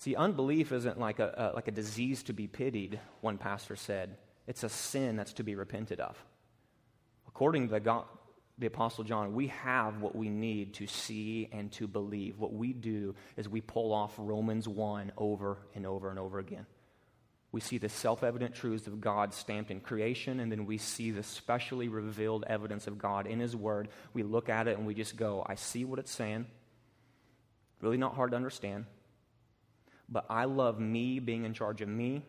[0.00, 4.18] See, unbelief isn't like a, a like a disease to be pitied, one pastor said.
[4.46, 6.22] It's a sin that's to be repented of.
[7.26, 8.04] According to the God,
[8.62, 12.38] the Apostle John, we have what we need to see and to believe.
[12.38, 16.64] What we do is we pull off Romans 1 over and over and over again.
[17.50, 21.10] We see the self evident truths of God stamped in creation, and then we see
[21.10, 23.88] the specially revealed evidence of God in His Word.
[24.14, 26.46] We look at it and we just go, I see what it's saying.
[27.80, 28.86] Really not hard to understand.
[30.08, 32.22] But I love me being in charge of me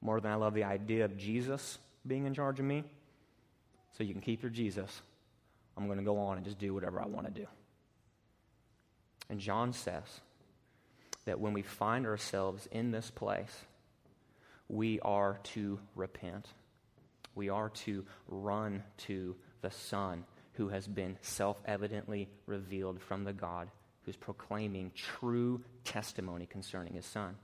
[0.00, 2.82] more than I love the idea of Jesus being in charge of me.
[3.96, 5.02] So you can keep your Jesus
[5.76, 7.46] I'm going to go on and just do whatever I want to do.
[9.28, 10.20] And John says
[11.24, 13.56] that when we find ourselves in this place,
[14.68, 16.48] we are to repent.
[17.34, 23.32] We are to run to the Son who has been self evidently revealed from the
[23.32, 23.70] God
[24.04, 27.36] who's proclaiming true testimony concerning his Son.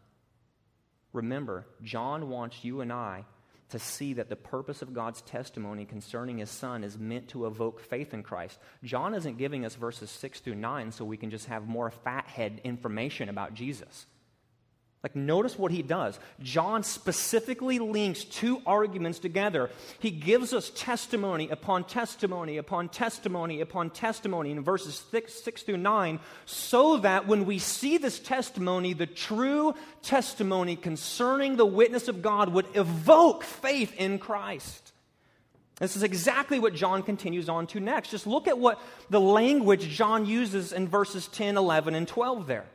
[1.13, 3.25] Remember, John wants you and I
[3.71, 7.81] to see that the purpose of God's testimony concerning his son is meant to evoke
[7.81, 8.59] faith in Christ.
[8.83, 12.61] John isn't giving us verses 6 through 9 so we can just have more fathead
[12.65, 14.07] information about Jesus.
[15.03, 16.19] Like, notice what he does.
[16.43, 19.71] John specifically links two arguments together.
[20.01, 25.77] He gives us testimony upon testimony upon testimony upon testimony in verses six, 6 through
[25.77, 32.21] 9, so that when we see this testimony, the true testimony concerning the witness of
[32.21, 34.93] God would evoke faith in Christ.
[35.79, 38.11] This is exactly what John continues on to next.
[38.11, 38.81] Just look at what
[39.11, 42.67] the language John uses in verses 10, 11, and 12 there.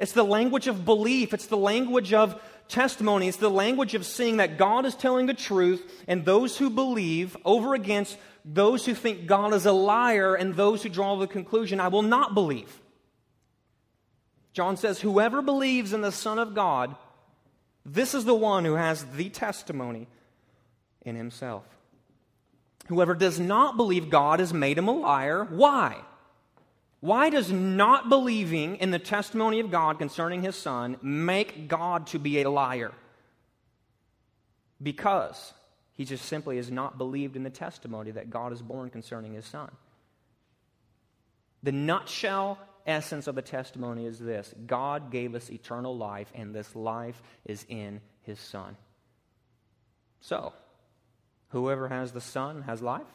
[0.00, 1.34] It's the language of belief.
[1.34, 3.28] It's the language of testimony.
[3.28, 7.36] It's the language of seeing that God is telling the truth and those who believe
[7.44, 11.78] over against those who think God is a liar and those who draw the conclusion,
[11.78, 12.80] I will not believe.
[14.54, 16.96] John says, Whoever believes in the Son of God,
[17.84, 20.08] this is the one who has the testimony
[21.02, 21.64] in himself.
[22.88, 25.44] Whoever does not believe God has made him a liar.
[25.44, 26.00] Why?
[27.00, 32.18] Why does not believing in the testimony of God concerning his son make God to
[32.18, 32.92] be a liar?
[34.82, 35.54] Because
[35.94, 39.46] he just simply has not believed in the testimony that God is borne concerning his
[39.46, 39.70] son.
[41.62, 46.74] The nutshell essence of the testimony is this God gave us eternal life, and this
[46.76, 48.76] life is in his son.
[50.20, 50.52] So,
[51.48, 53.06] whoever has the son has life.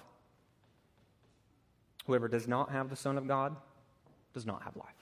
[2.07, 3.55] Whoever does not have the Son of God
[4.35, 4.93] does not have life.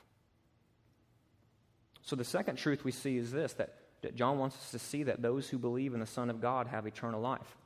[2.04, 5.04] So the second truth we see is this that, that John wants us to see
[5.04, 7.58] that those who believe in the Son of God have eternal life.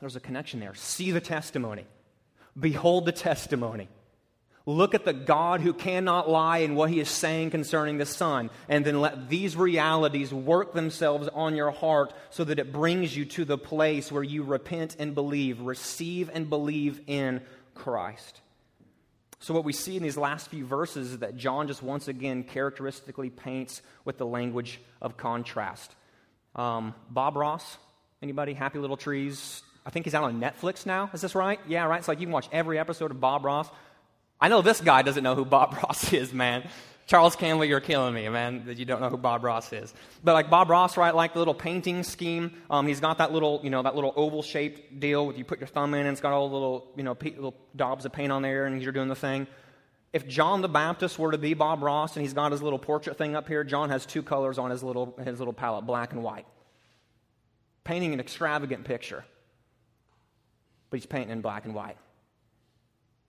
[0.00, 0.74] There's a connection there.
[0.74, 1.86] See the testimony,
[2.58, 3.88] behold the testimony.
[4.66, 8.48] Look at the God who cannot lie and what he is saying concerning the Son,
[8.66, 13.26] and then let these realities work themselves on your heart so that it brings you
[13.26, 17.42] to the place where you repent and believe, receive and believe in
[17.74, 18.40] Christ.
[19.44, 22.44] So, what we see in these last few verses is that John just once again
[22.44, 25.94] characteristically paints with the language of contrast.
[26.56, 27.76] Um, Bob Ross,
[28.22, 28.54] anybody?
[28.54, 29.62] Happy Little Trees.
[29.84, 31.10] I think he's out on Netflix now.
[31.12, 31.60] Is this right?
[31.68, 31.98] Yeah, right.
[31.98, 33.68] It's like you can watch every episode of Bob Ross.
[34.40, 36.68] I know this guy doesn't know who Bob Ross is, man.
[37.06, 39.92] Charles Campbell, you're killing me, man, that you don't know who Bob Ross is.
[40.22, 43.60] But like Bob Ross, right, like the little painting scheme, um, he's got that little,
[43.62, 46.22] you know, that little oval shaped deal with you put your thumb in and it's
[46.22, 49.08] got all the little, you know, little daubs of paint on there and you're doing
[49.08, 49.46] the thing.
[50.14, 53.18] If John the Baptist were to be Bob Ross and he's got his little portrait
[53.18, 56.22] thing up here, John has two colors on his little, his little palette, black and
[56.22, 56.46] white.
[57.82, 59.26] Painting an extravagant picture.
[60.88, 61.98] But he's painting in black and white.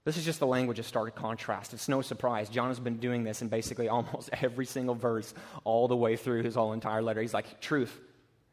[0.05, 1.73] This is just the language of stark contrast.
[1.73, 2.47] It's no surprise.
[2.47, 5.33] John has been doing this in basically almost every single verse
[5.63, 7.21] all the way through his whole entire letter.
[7.21, 7.99] He's like, truth.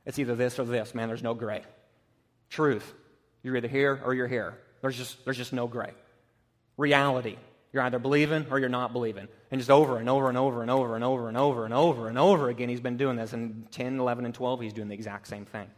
[0.05, 1.09] It's either this or this, man.
[1.09, 1.62] There's no gray.
[2.48, 2.92] Truth.
[3.42, 4.59] You're either here or you're here.
[4.80, 5.92] There's just, there's just no gray.
[6.76, 7.36] Reality.
[7.72, 9.28] You're either believing or you're not believing.
[9.50, 12.09] And just over and over and over and over and over and over and over
[12.09, 13.34] and over again, he's been doing this.
[13.34, 15.68] And 10, 11, and 12, he's doing the exact same thing.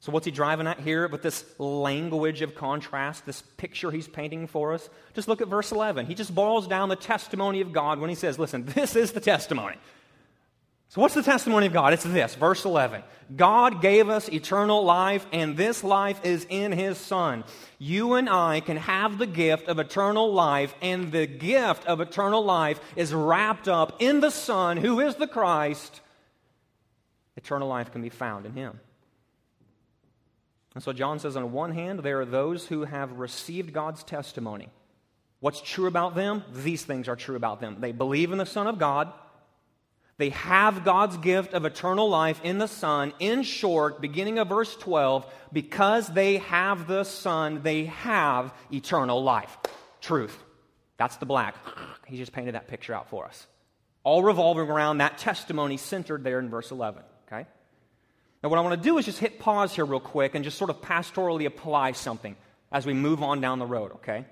[0.00, 4.46] So, what's he driving at here with this language of contrast, this picture he's painting
[4.46, 4.88] for us?
[5.12, 6.06] Just look at verse 11.
[6.06, 9.20] He just boils down the testimony of God when he says, Listen, this is the
[9.20, 9.76] testimony.
[10.88, 11.92] So, what's the testimony of God?
[11.92, 13.02] It's this, verse 11.
[13.36, 17.44] God gave us eternal life, and this life is in his Son.
[17.78, 22.42] You and I can have the gift of eternal life, and the gift of eternal
[22.42, 26.00] life is wrapped up in the Son, who is the Christ.
[27.36, 28.80] Eternal life can be found in him.
[30.74, 34.68] And so John says, on one hand, there are those who have received God's testimony.
[35.40, 36.44] What's true about them?
[36.52, 37.78] These things are true about them.
[37.80, 39.12] They believe in the Son of God.
[40.18, 43.14] They have God's gift of eternal life in the Son.
[43.18, 49.56] In short, beginning of verse 12, because they have the Son, they have eternal life.
[50.02, 50.36] Truth.
[50.98, 51.56] That's the black.
[52.06, 53.46] He just painted that picture out for us.
[54.04, 57.02] All revolving around that testimony centered there in verse 11.
[58.42, 60.56] Now, what I want to do is just hit pause here real quick and just
[60.56, 62.36] sort of pastorally apply something
[62.72, 64.24] as we move on down the road, okay?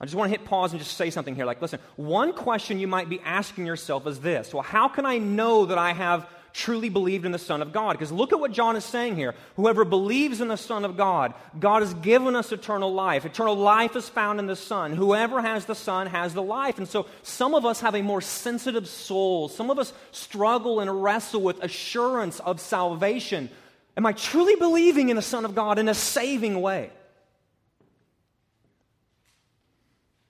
[0.00, 1.44] I just want to hit pause and just say something here.
[1.44, 5.18] Like, listen, one question you might be asking yourself is this Well, how can I
[5.18, 7.92] know that I have truly believed in the Son of God.
[7.92, 9.34] Because look at what John is saying here.
[9.56, 13.26] Whoever believes in the Son of God, God has given us eternal life.
[13.26, 14.92] Eternal life is found in the Son.
[14.92, 16.78] Whoever has the Son has the life.
[16.78, 19.48] And so some of us have a more sensitive soul.
[19.48, 23.50] Some of us struggle and wrestle with assurance of salvation.
[23.96, 26.90] Am I truly believing in the Son of God in a saving way?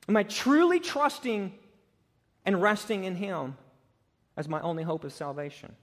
[0.08, 1.52] Am I truly trusting
[2.46, 3.58] and resting in Him
[4.38, 5.76] as my only hope of salvation?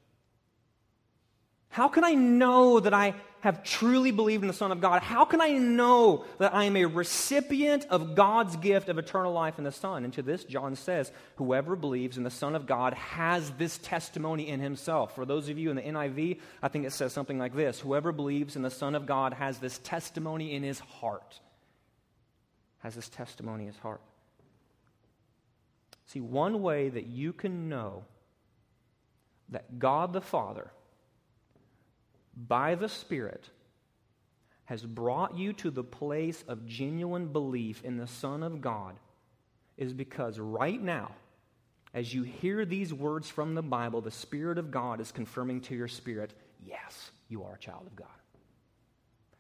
[1.72, 5.02] How can I know that I have truly believed in the Son of God?
[5.02, 9.58] How can I know that I am a recipient of God's gift of eternal life
[9.58, 10.04] in the Son?
[10.04, 14.50] And to this, John says, whoever believes in the Son of God has this testimony
[14.50, 15.16] in himself.
[15.16, 18.12] For those of you in the NIV, I think it says something like this Whoever
[18.12, 21.40] believes in the Son of God has this testimony in his heart.
[22.80, 24.02] Has this testimony in his heart.
[26.08, 28.04] See, one way that you can know
[29.50, 30.70] that God the Father
[32.36, 33.50] by the Spirit
[34.66, 38.96] has brought you to the place of genuine belief in the Son of God
[39.78, 41.12] is because right now,
[41.94, 45.76] as you hear these words from the Bible, the Spirit of God is confirming to
[45.76, 46.34] your spirit,
[46.66, 48.08] yes, you are a child of God.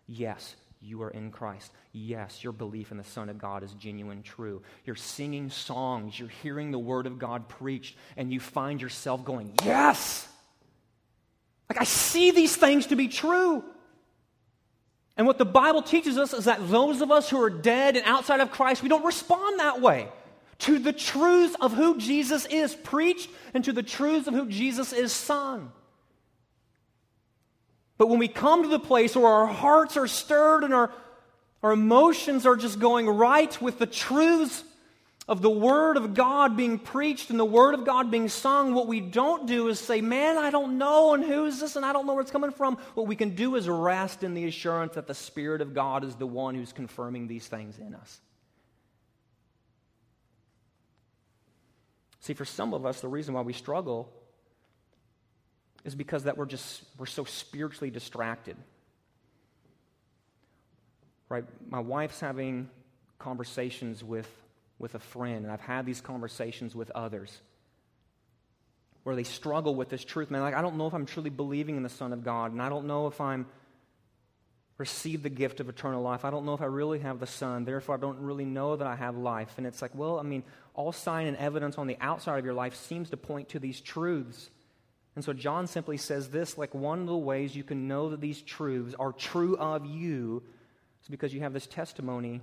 [0.07, 1.71] Yes, you are in Christ.
[1.93, 4.61] Yes, your belief in the Son of God is genuine, true.
[4.83, 9.53] You're singing songs, you're hearing the Word of God preached, and you find yourself going,
[9.63, 10.27] Yes!
[11.71, 13.63] Like, I see these things to be true.
[15.15, 18.05] And what the Bible teaches us is that those of us who are dead and
[18.05, 20.09] outside of Christ, we don't respond that way
[20.59, 24.91] to the truths of who Jesus is preached and to the truths of who Jesus
[24.91, 25.71] is sung.
[27.97, 30.91] But when we come to the place where our hearts are stirred and our,
[31.63, 34.61] our emotions are just going right with the truths
[35.31, 38.85] of the Word of God being preached and the Word of God being sung, what
[38.85, 42.05] we don't do is say, Man, I don't know, and who's this, and I don't
[42.05, 42.75] know where it's coming from.
[42.95, 46.15] What we can do is rest in the assurance that the Spirit of God is
[46.15, 48.19] the one who's confirming these things in us.
[52.19, 54.11] See, for some of us, the reason why we struggle
[55.85, 58.57] is because that we're just we're so spiritually distracted.
[61.29, 61.45] Right?
[61.69, 62.69] My wife's having
[63.17, 64.27] conversations with
[64.81, 67.41] with a friend, and I've had these conversations with others
[69.03, 70.29] where they struggle with this truth.
[70.29, 72.61] Man, like, I don't know if I'm truly believing in the Son of God, and
[72.61, 73.45] I don't know if I'm
[74.81, 76.25] received the gift of eternal life.
[76.25, 77.65] I don't know if I really have the Son.
[77.65, 79.53] Therefore, I don't really know that I have life.
[79.57, 82.55] And it's like, well, I mean, all sign and evidence on the outside of your
[82.55, 84.49] life seems to point to these truths.
[85.15, 88.21] And so John simply says this like one of the ways you can know that
[88.21, 90.41] these truths are true of you
[91.03, 92.41] is because you have this testimony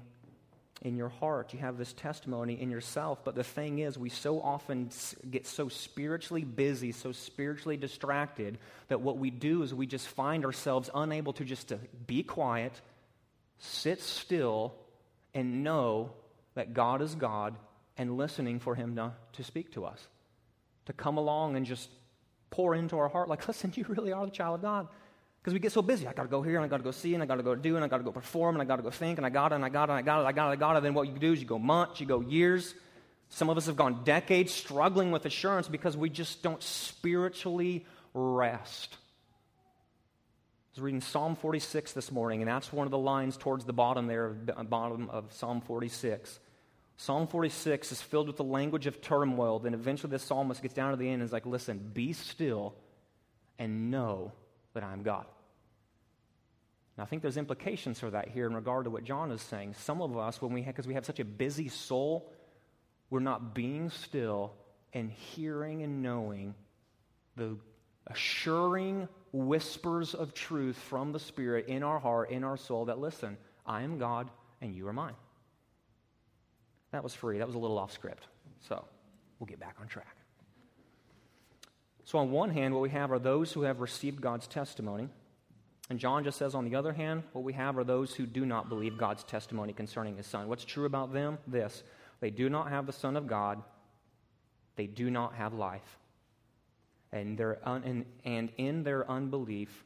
[0.83, 1.53] in your heart.
[1.53, 3.25] You have this testimony in yourself.
[3.25, 4.91] But the thing is, we so often
[5.31, 8.59] get so spiritually busy, so spiritually distracted,
[8.89, 12.73] that what we do is we just find ourselves unable to just to be quiet,
[13.59, 14.75] sit still,
[15.35, 16.13] and know
[16.55, 17.57] that God is God
[17.97, 20.07] and listening for Him to, to speak to us.
[20.87, 21.91] To come along and just
[22.51, 24.89] pour into our heart, like, listen, you really are the child of God.
[25.49, 26.07] Because we get so busy.
[26.07, 27.43] I got to go here, and I got to go see, and I got to
[27.43, 29.25] go do, and I got to go perform, and I got to go think, and
[29.25, 30.57] I got it, and I got it, and I got it, I got it, I
[30.57, 30.83] got it.
[30.83, 32.75] Then what you do is you go months, you go years.
[33.31, 38.93] Some of us have gone decades struggling with assurance because we just don't spiritually rest.
[38.93, 43.73] I was reading Psalm 46 this morning, and that's one of the lines towards the
[43.73, 46.41] bottom there, bottom of Psalm 46.
[46.99, 49.61] Psalm 46 is filled with the language of turmoil.
[49.61, 52.75] Then eventually the psalmist gets down to the end and is like, listen, be still
[53.59, 54.33] and know
[54.75, 55.25] that I'm God.
[56.99, 59.75] Now, I think there's implications for that here in regard to what John is saying.
[59.79, 62.33] Some of us, when we because we have such a busy soul,
[63.09, 64.53] we're not being still
[64.93, 66.57] and hearing and knowing
[67.37, 67.57] the
[68.09, 73.37] assuring whispers of truth from the Spirit in our heart, in our soul, that listen,
[73.65, 74.29] I am God
[74.61, 75.15] and you are mine.
[76.91, 77.39] That was free.
[77.39, 78.27] That was a little off script.
[78.69, 78.85] So
[79.39, 80.17] we'll get back on track.
[82.05, 85.11] So, on one hand, what we have are those who have received God's testimony.
[85.91, 88.45] And John just says, on the other hand, what we have are those who do
[88.45, 90.49] not believe God's testimony concerning his son.
[90.49, 91.39] What's true about them?
[91.47, 91.83] This
[92.21, 93.63] they do not have the Son of God,
[94.77, 95.99] they do not have life.
[97.11, 99.85] And, un- and, and in their unbelief,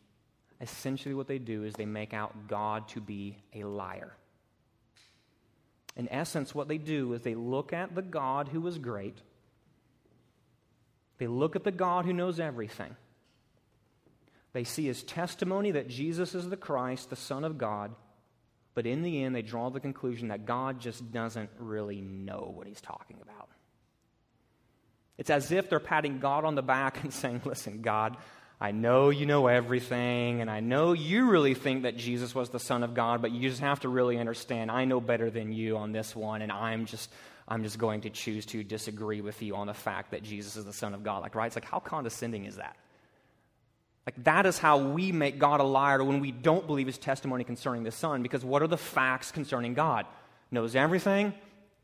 [0.61, 4.17] essentially what they do is they make out God to be a liar.
[5.95, 9.19] In essence, what they do is they look at the God who is great,
[11.19, 12.97] they look at the God who knows everything.
[14.53, 17.95] They see his testimony that Jesus is the Christ, the Son of God,
[18.75, 22.67] but in the end, they draw the conclusion that God just doesn't really know what
[22.67, 23.49] he's talking about.
[25.19, 28.17] It's as if they're patting God on the back and saying, Listen, God,
[28.61, 32.61] I know you know everything, and I know you really think that Jesus was the
[32.61, 35.77] Son of God, but you just have to really understand I know better than you
[35.77, 37.11] on this one, and I'm just.
[37.49, 40.65] I'm just going to choose to disagree with you on the fact that Jesus is
[40.65, 41.23] the Son of God.
[41.23, 41.47] Like, right?
[41.47, 42.77] It's like, how condescending is that?
[44.07, 47.45] Like, that is how we make God a liar when we don't believe his testimony
[47.45, 50.07] concerning the Son, because what are the facts concerning God?
[50.51, 51.35] Knows everything,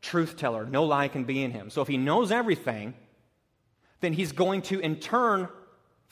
[0.01, 1.69] truth teller, no lie can be in him.
[1.69, 2.93] So if he knows everything,
[4.01, 5.47] then he's going to in turn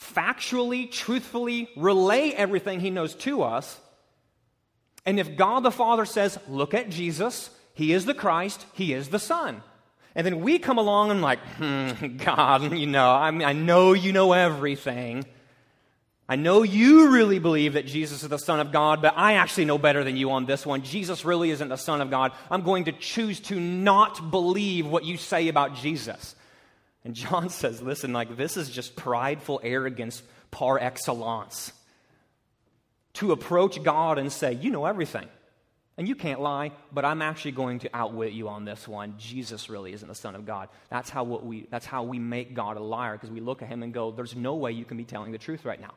[0.01, 3.79] factually, truthfully relay everything he knows to us.
[5.05, 9.09] And if God the Father says, Look at Jesus, he is the Christ, he is
[9.09, 9.61] the Son.
[10.15, 13.93] And then we come along and, like, hmm, God, you know, I, mean, I know
[13.93, 15.25] you know everything.
[16.29, 19.63] I know you really believe that Jesus is the Son of God, but I actually
[19.63, 20.81] know better than you on this one.
[20.81, 22.33] Jesus really isn't the Son of God.
[22.51, 26.35] I'm going to choose to not believe what you say about Jesus.
[27.05, 30.21] And John says, listen, like this is just prideful arrogance
[30.51, 31.71] par excellence.
[33.13, 35.27] To approach God and say, you know everything.
[35.97, 39.15] And you can't lie, but I'm actually going to outwit you on this one.
[39.17, 40.67] Jesus really isn't the Son of God.
[40.89, 43.81] That's how, we, that's how we make God a liar, because we look at him
[43.81, 45.93] and go, There's no way you can be telling the truth right now.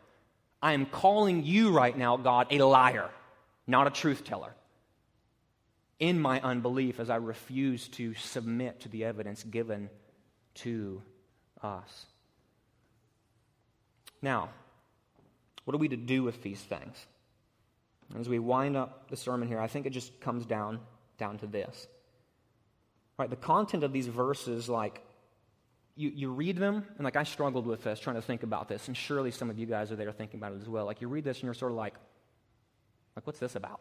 [0.63, 3.11] I am calling you right now, God, a liar,
[3.67, 4.55] not a truth teller.
[5.99, 9.91] In my unbelief, as I refuse to submit to the evidence given
[10.57, 11.03] to
[11.63, 12.07] us.
[14.23, 14.51] Now,
[15.65, 17.07] what are we to do with these things?
[18.19, 20.81] As we wind up the sermon here, I think it just comes down,
[21.17, 21.87] down to this.
[23.19, 25.03] Right, the content of these verses, like,
[25.97, 28.89] you, you read them, and like I struggled with this, trying to think about this,
[28.89, 30.87] and surely some of you guys are there thinking about it as well.
[30.87, 31.95] Like, you read this and you're sort of like,
[33.17, 33.81] like, what's this about?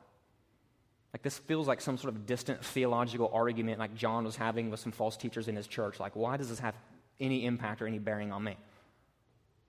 [1.13, 4.79] Like, this feels like some sort of distant theological argument like John was having with
[4.79, 5.99] some false teachers in his church.
[5.99, 6.75] Like, why does this have
[7.19, 8.57] any impact or any bearing on me?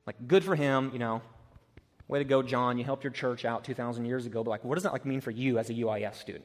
[0.06, 1.22] Like, good for him, you know.
[2.08, 2.76] Way to go, John.
[2.76, 4.42] You helped your church out 2,000 years ago.
[4.42, 6.44] But, like, what does that like mean for you as a UIS student?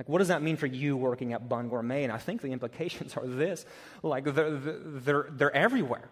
[0.00, 2.04] Like, what does that mean for you working at Bun Gourmet?
[2.04, 3.66] And I think the implications are this
[4.02, 6.08] like, they're, they're, they're everywhere.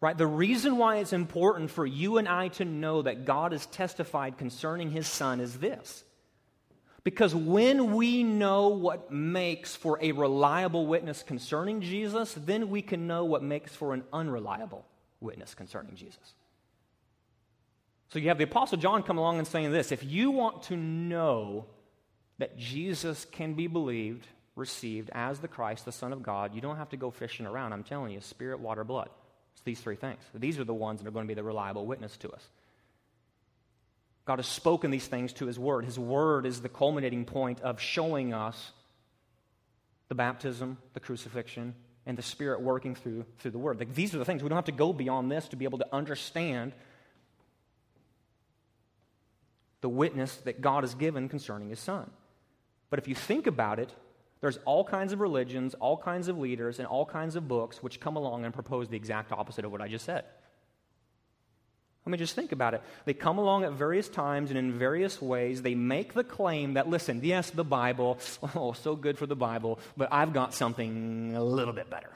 [0.00, 0.16] Right?
[0.16, 4.38] The reason why it's important for you and I to know that God has testified
[4.38, 6.04] concerning his son is this
[7.04, 13.06] because when we know what makes for a reliable witness concerning Jesus, then we can
[13.06, 14.86] know what makes for an unreliable
[15.20, 16.34] witness concerning Jesus.
[18.08, 20.76] So you have the Apostle John come along and saying this if you want to
[20.78, 21.66] know
[22.38, 26.76] that Jesus can be believed, received as the Christ, the Son of God, you don't
[26.76, 27.72] have to go fishing around.
[27.72, 29.10] I'm telling you, spirit, water, blood.
[29.54, 30.20] It's these three things.
[30.34, 32.46] These are the ones that are going to be the reliable witness to us.
[34.24, 35.84] God has spoken these things to His Word.
[35.84, 38.72] His Word is the culminating point of showing us
[40.08, 41.74] the baptism, the crucifixion,
[42.06, 43.78] and the Spirit working through, through the Word.
[43.78, 44.42] Like, these are the things.
[44.42, 46.72] We don't have to go beyond this to be able to understand
[49.80, 52.10] the witness that God has given concerning His Son.
[52.90, 53.94] But if you think about it,
[54.40, 58.00] there's all kinds of religions, all kinds of leaders, and all kinds of books which
[58.00, 60.24] come along and propose the exact opposite of what I just said.
[62.06, 62.82] Let me just think about it.
[63.04, 65.60] They come along at various times and in various ways.
[65.60, 68.18] They make the claim that, listen, yes, the Bible,
[68.54, 72.10] oh, so good for the Bible, but I've got something a little bit better.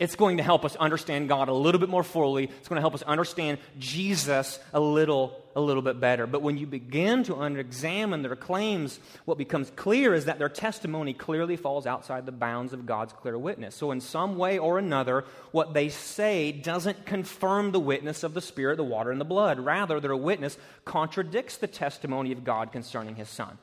[0.00, 2.44] It's going to help us understand God a little bit more fully.
[2.44, 6.26] It's going to help us understand Jesus a little, a little bit better.
[6.26, 11.12] But when you begin to examine their claims, what becomes clear is that their testimony
[11.12, 13.74] clearly falls outside the bounds of God's clear witness.
[13.74, 18.40] So, in some way or another, what they say doesn't confirm the witness of the
[18.40, 19.60] Spirit, the water, and the blood.
[19.60, 23.58] Rather, their witness contradicts the testimony of God concerning His Son.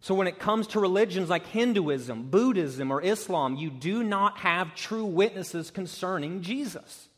[0.00, 4.74] So, when it comes to religions like Hinduism, Buddhism, or Islam, you do not have
[4.74, 7.08] true witnesses concerning Jesus.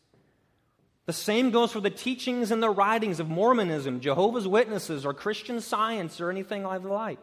[1.04, 5.60] The same goes for the teachings and the writings of Mormonism, Jehovah's Witnesses, or Christian
[5.60, 7.18] science, or anything like that.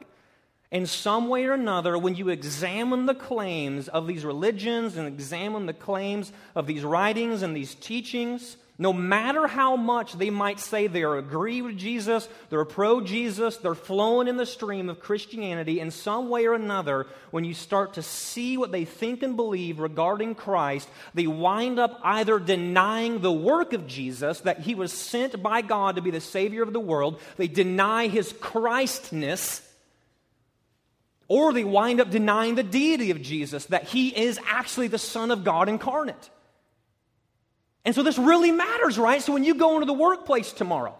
[0.70, 5.66] In some way or another, when you examine the claims of these religions and examine
[5.66, 10.86] the claims of these writings and these teachings, no matter how much they might say
[10.86, 15.80] they are agree with Jesus, they're pro Jesus, they're flowing in the stream of Christianity
[15.80, 19.80] in some way or another, when you start to see what they think and believe
[19.80, 25.42] regarding Christ, they wind up either denying the work of Jesus, that he was sent
[25.42, 29.64] by God to be the Savior of the world, they deny his Christness.
[31.28, 35.32] Or they wind up denying the deity of Jesus, that he is actually the Son
[35.32, 36.30] of God incarnate.
[37.88, 39.22] And so this really matters, right?
[39.22, 40.94] So when you go into the workplace tomorrow,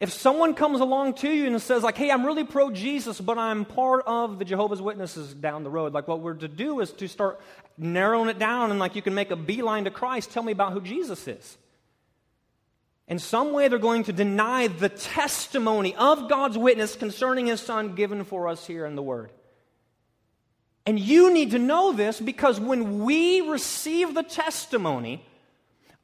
[0.00, 3.38] if someone comes along to you and says, like, hey, I'm really pro Jesus, but
[3.38, 6.90] I'm part of the Jehovah's Witnesses down the road, like, what we're to do is
[6.94, 7.40] to start
[7.78, 10.32] narrowing it down and, like, you can make a beeline to Christ.
[10.32, 11.56] Tell me about who Jesus is.
[13.06, 17.94] In some way, they're going to deny the testimony of God's witness concerning his son
[17.94, 19.30] given for us here in the Word.
[20.84, 25.24] And you need to know this because when we receive the testimony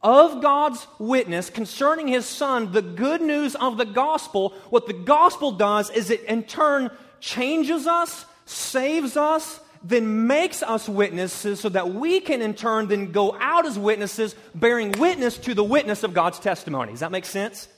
[0.02, 5.52] of God's witness concerning his son, the good news of the gospel, what the gospel
[5.52, 6.90] does is it in turn
[7.20, 13.12] changes us, saves us, then makes us witnesses so that we can in turn then
[13.12, 16.92] go out as witnesses bearing witness to the witness of God's testimony.
[16.92, 17.68] Does that make sense?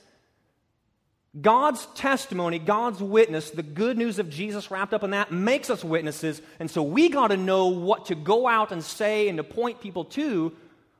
[1.39, 5.83] God's testimony, God's witness, the good news of Jesus wrapped up in that makes us
[5.83, 6.41] witnesses.
[6.59, 9.81] And so we got to know what to go out and say and to point
[9.81, 10.53] people to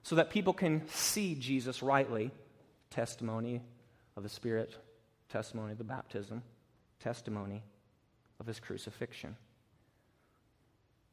[0.05, 2.29] so that people can see Jesus rightly.
[2.91, 3.63] Testimony
[4.15, 4.77] of the Spirit,
[5.29, 6.43] testimony of the baptism,
[6.99, 7.63] testimony
[8.39, 9.35] of his crucifixion.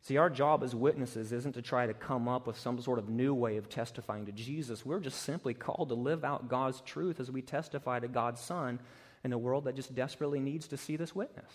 [0.03, 3.09] See, our job as witnesses isn't to try to come up with some sort of
[3.09, 4.85] new way of testifying to Jesus.
[4.85, 8.79] We're just simply called to live out God's truth as we testify to God's Son
[9.25, 11.51] in a world that just desperately needs to see this witness.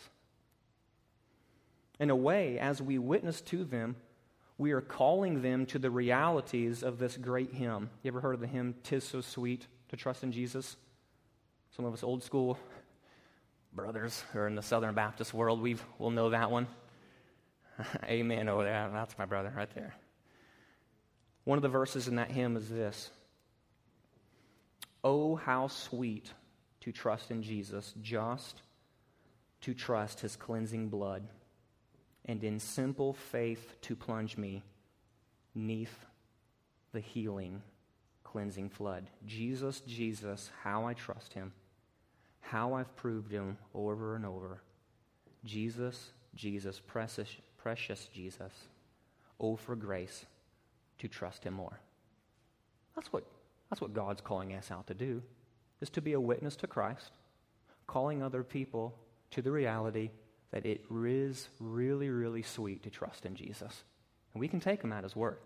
[1.99, 3.95] In a way, as we witness to them,
[4.57, 7.89] we are calling them to the realities of this great hymn.
[8.03, 10.75] You ever heard of the hymn, Tis So Sweet to Trust in Jesus?
[11.75, 12.57] Some of us old school
[13.73, 16.67] brothers who are in the Southern Baptist world, we will know that one.
[18.05, 18.89] Amen over there.
[18.91, 19.93] That's my brother right there.
[21.43, 23.11] One of the verses in that hymn is this
[25.03, 26.33] Oh, how sweet
[26.81, 28.61] to trust in Jesus, just
[29.61, 31.27] to trust his cleansing blood,
[32.27, 34.63] and in simple faith to plunge me
[35.55, 36.05] neath
[36.93, 37.61] the healing,
[38.23, 39.09] cleansing flood.
[39.25, 41.53] Jesus, Jesus, how I trust him,
[42.41, 44.61] how I've proved him over and over.
[45.45, 48.51] Jesus, Jesus, precious, precious Jesus,
[49.39, 50.25] oh, for grace
[50.99, 51.79] to trust him more.
[52.95, 53.23] That's what,
[53.69, 55.21] that's what God's calling us out to do
[55.81, 57.11] is to be a witness to Christ,
[57.85, 58.95] calling other people
[59.31, 60.09] to the reality
[60.51, 63.83] that it is really, really sweet to trust in Jesus.
[64.33, 65.37] And we can take him at his word.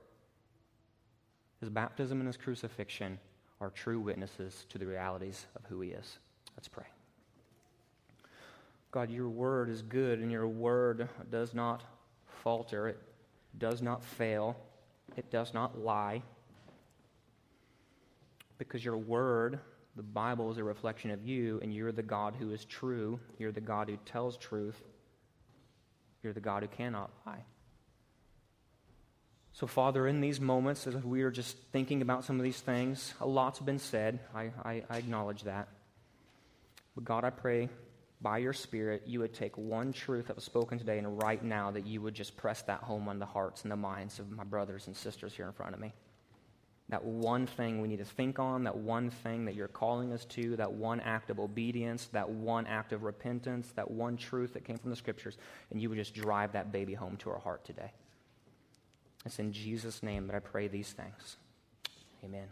[1.60, 3.20] His baptism and his crucifixion
[3.60, 6.18] are true witnesses to the realities of who he is.
[6.56, 6.86] Let's pray.
[8.92, 11.84] God, your word is good, and your word does not
[12.44, 13.00] falter, it
[13.58, 14.58] does not fail,
[15.16, 16.22] it does not lie.
[18.58, 19.60] Because your word
[19.96, 23.20] the Bible is a reflection of you, and you're the God who is true.
[23.38, 24.82] You're the God who tells truth.
[26.24, 27.44] You're the God who cannot lie.
[29.54, 33.14] So, Father, in these moments, as we are just thinking about some of these things,
[33.20, 34.20] a lot's been said.
[34.34, 35.68] I, I, I acknowledge that.
[36.96, 37.70] But God, I pray
[38.22, 41.72] by your Spirit, you would take one truth that was spoken today and right now
[41.72, 44.44] that you would just press that home on the hearts and the minds of my
[44.44, 45.92] brothers and sisters here in front of me.
[46.92, 50.26] That one thing we need to think on, that one thing that you're calling us
[50.26, 54.66] to, that one act of obedience, that one act of repentance, that one truth that
[54.66, 55.38] came from the scriptures,
[55.72, 57.92] and you would just drive that baby home to our heart today.
[59.26, 61.38] It's in Jesus' name that I pray these things.
[62.24, 62.48] Amen.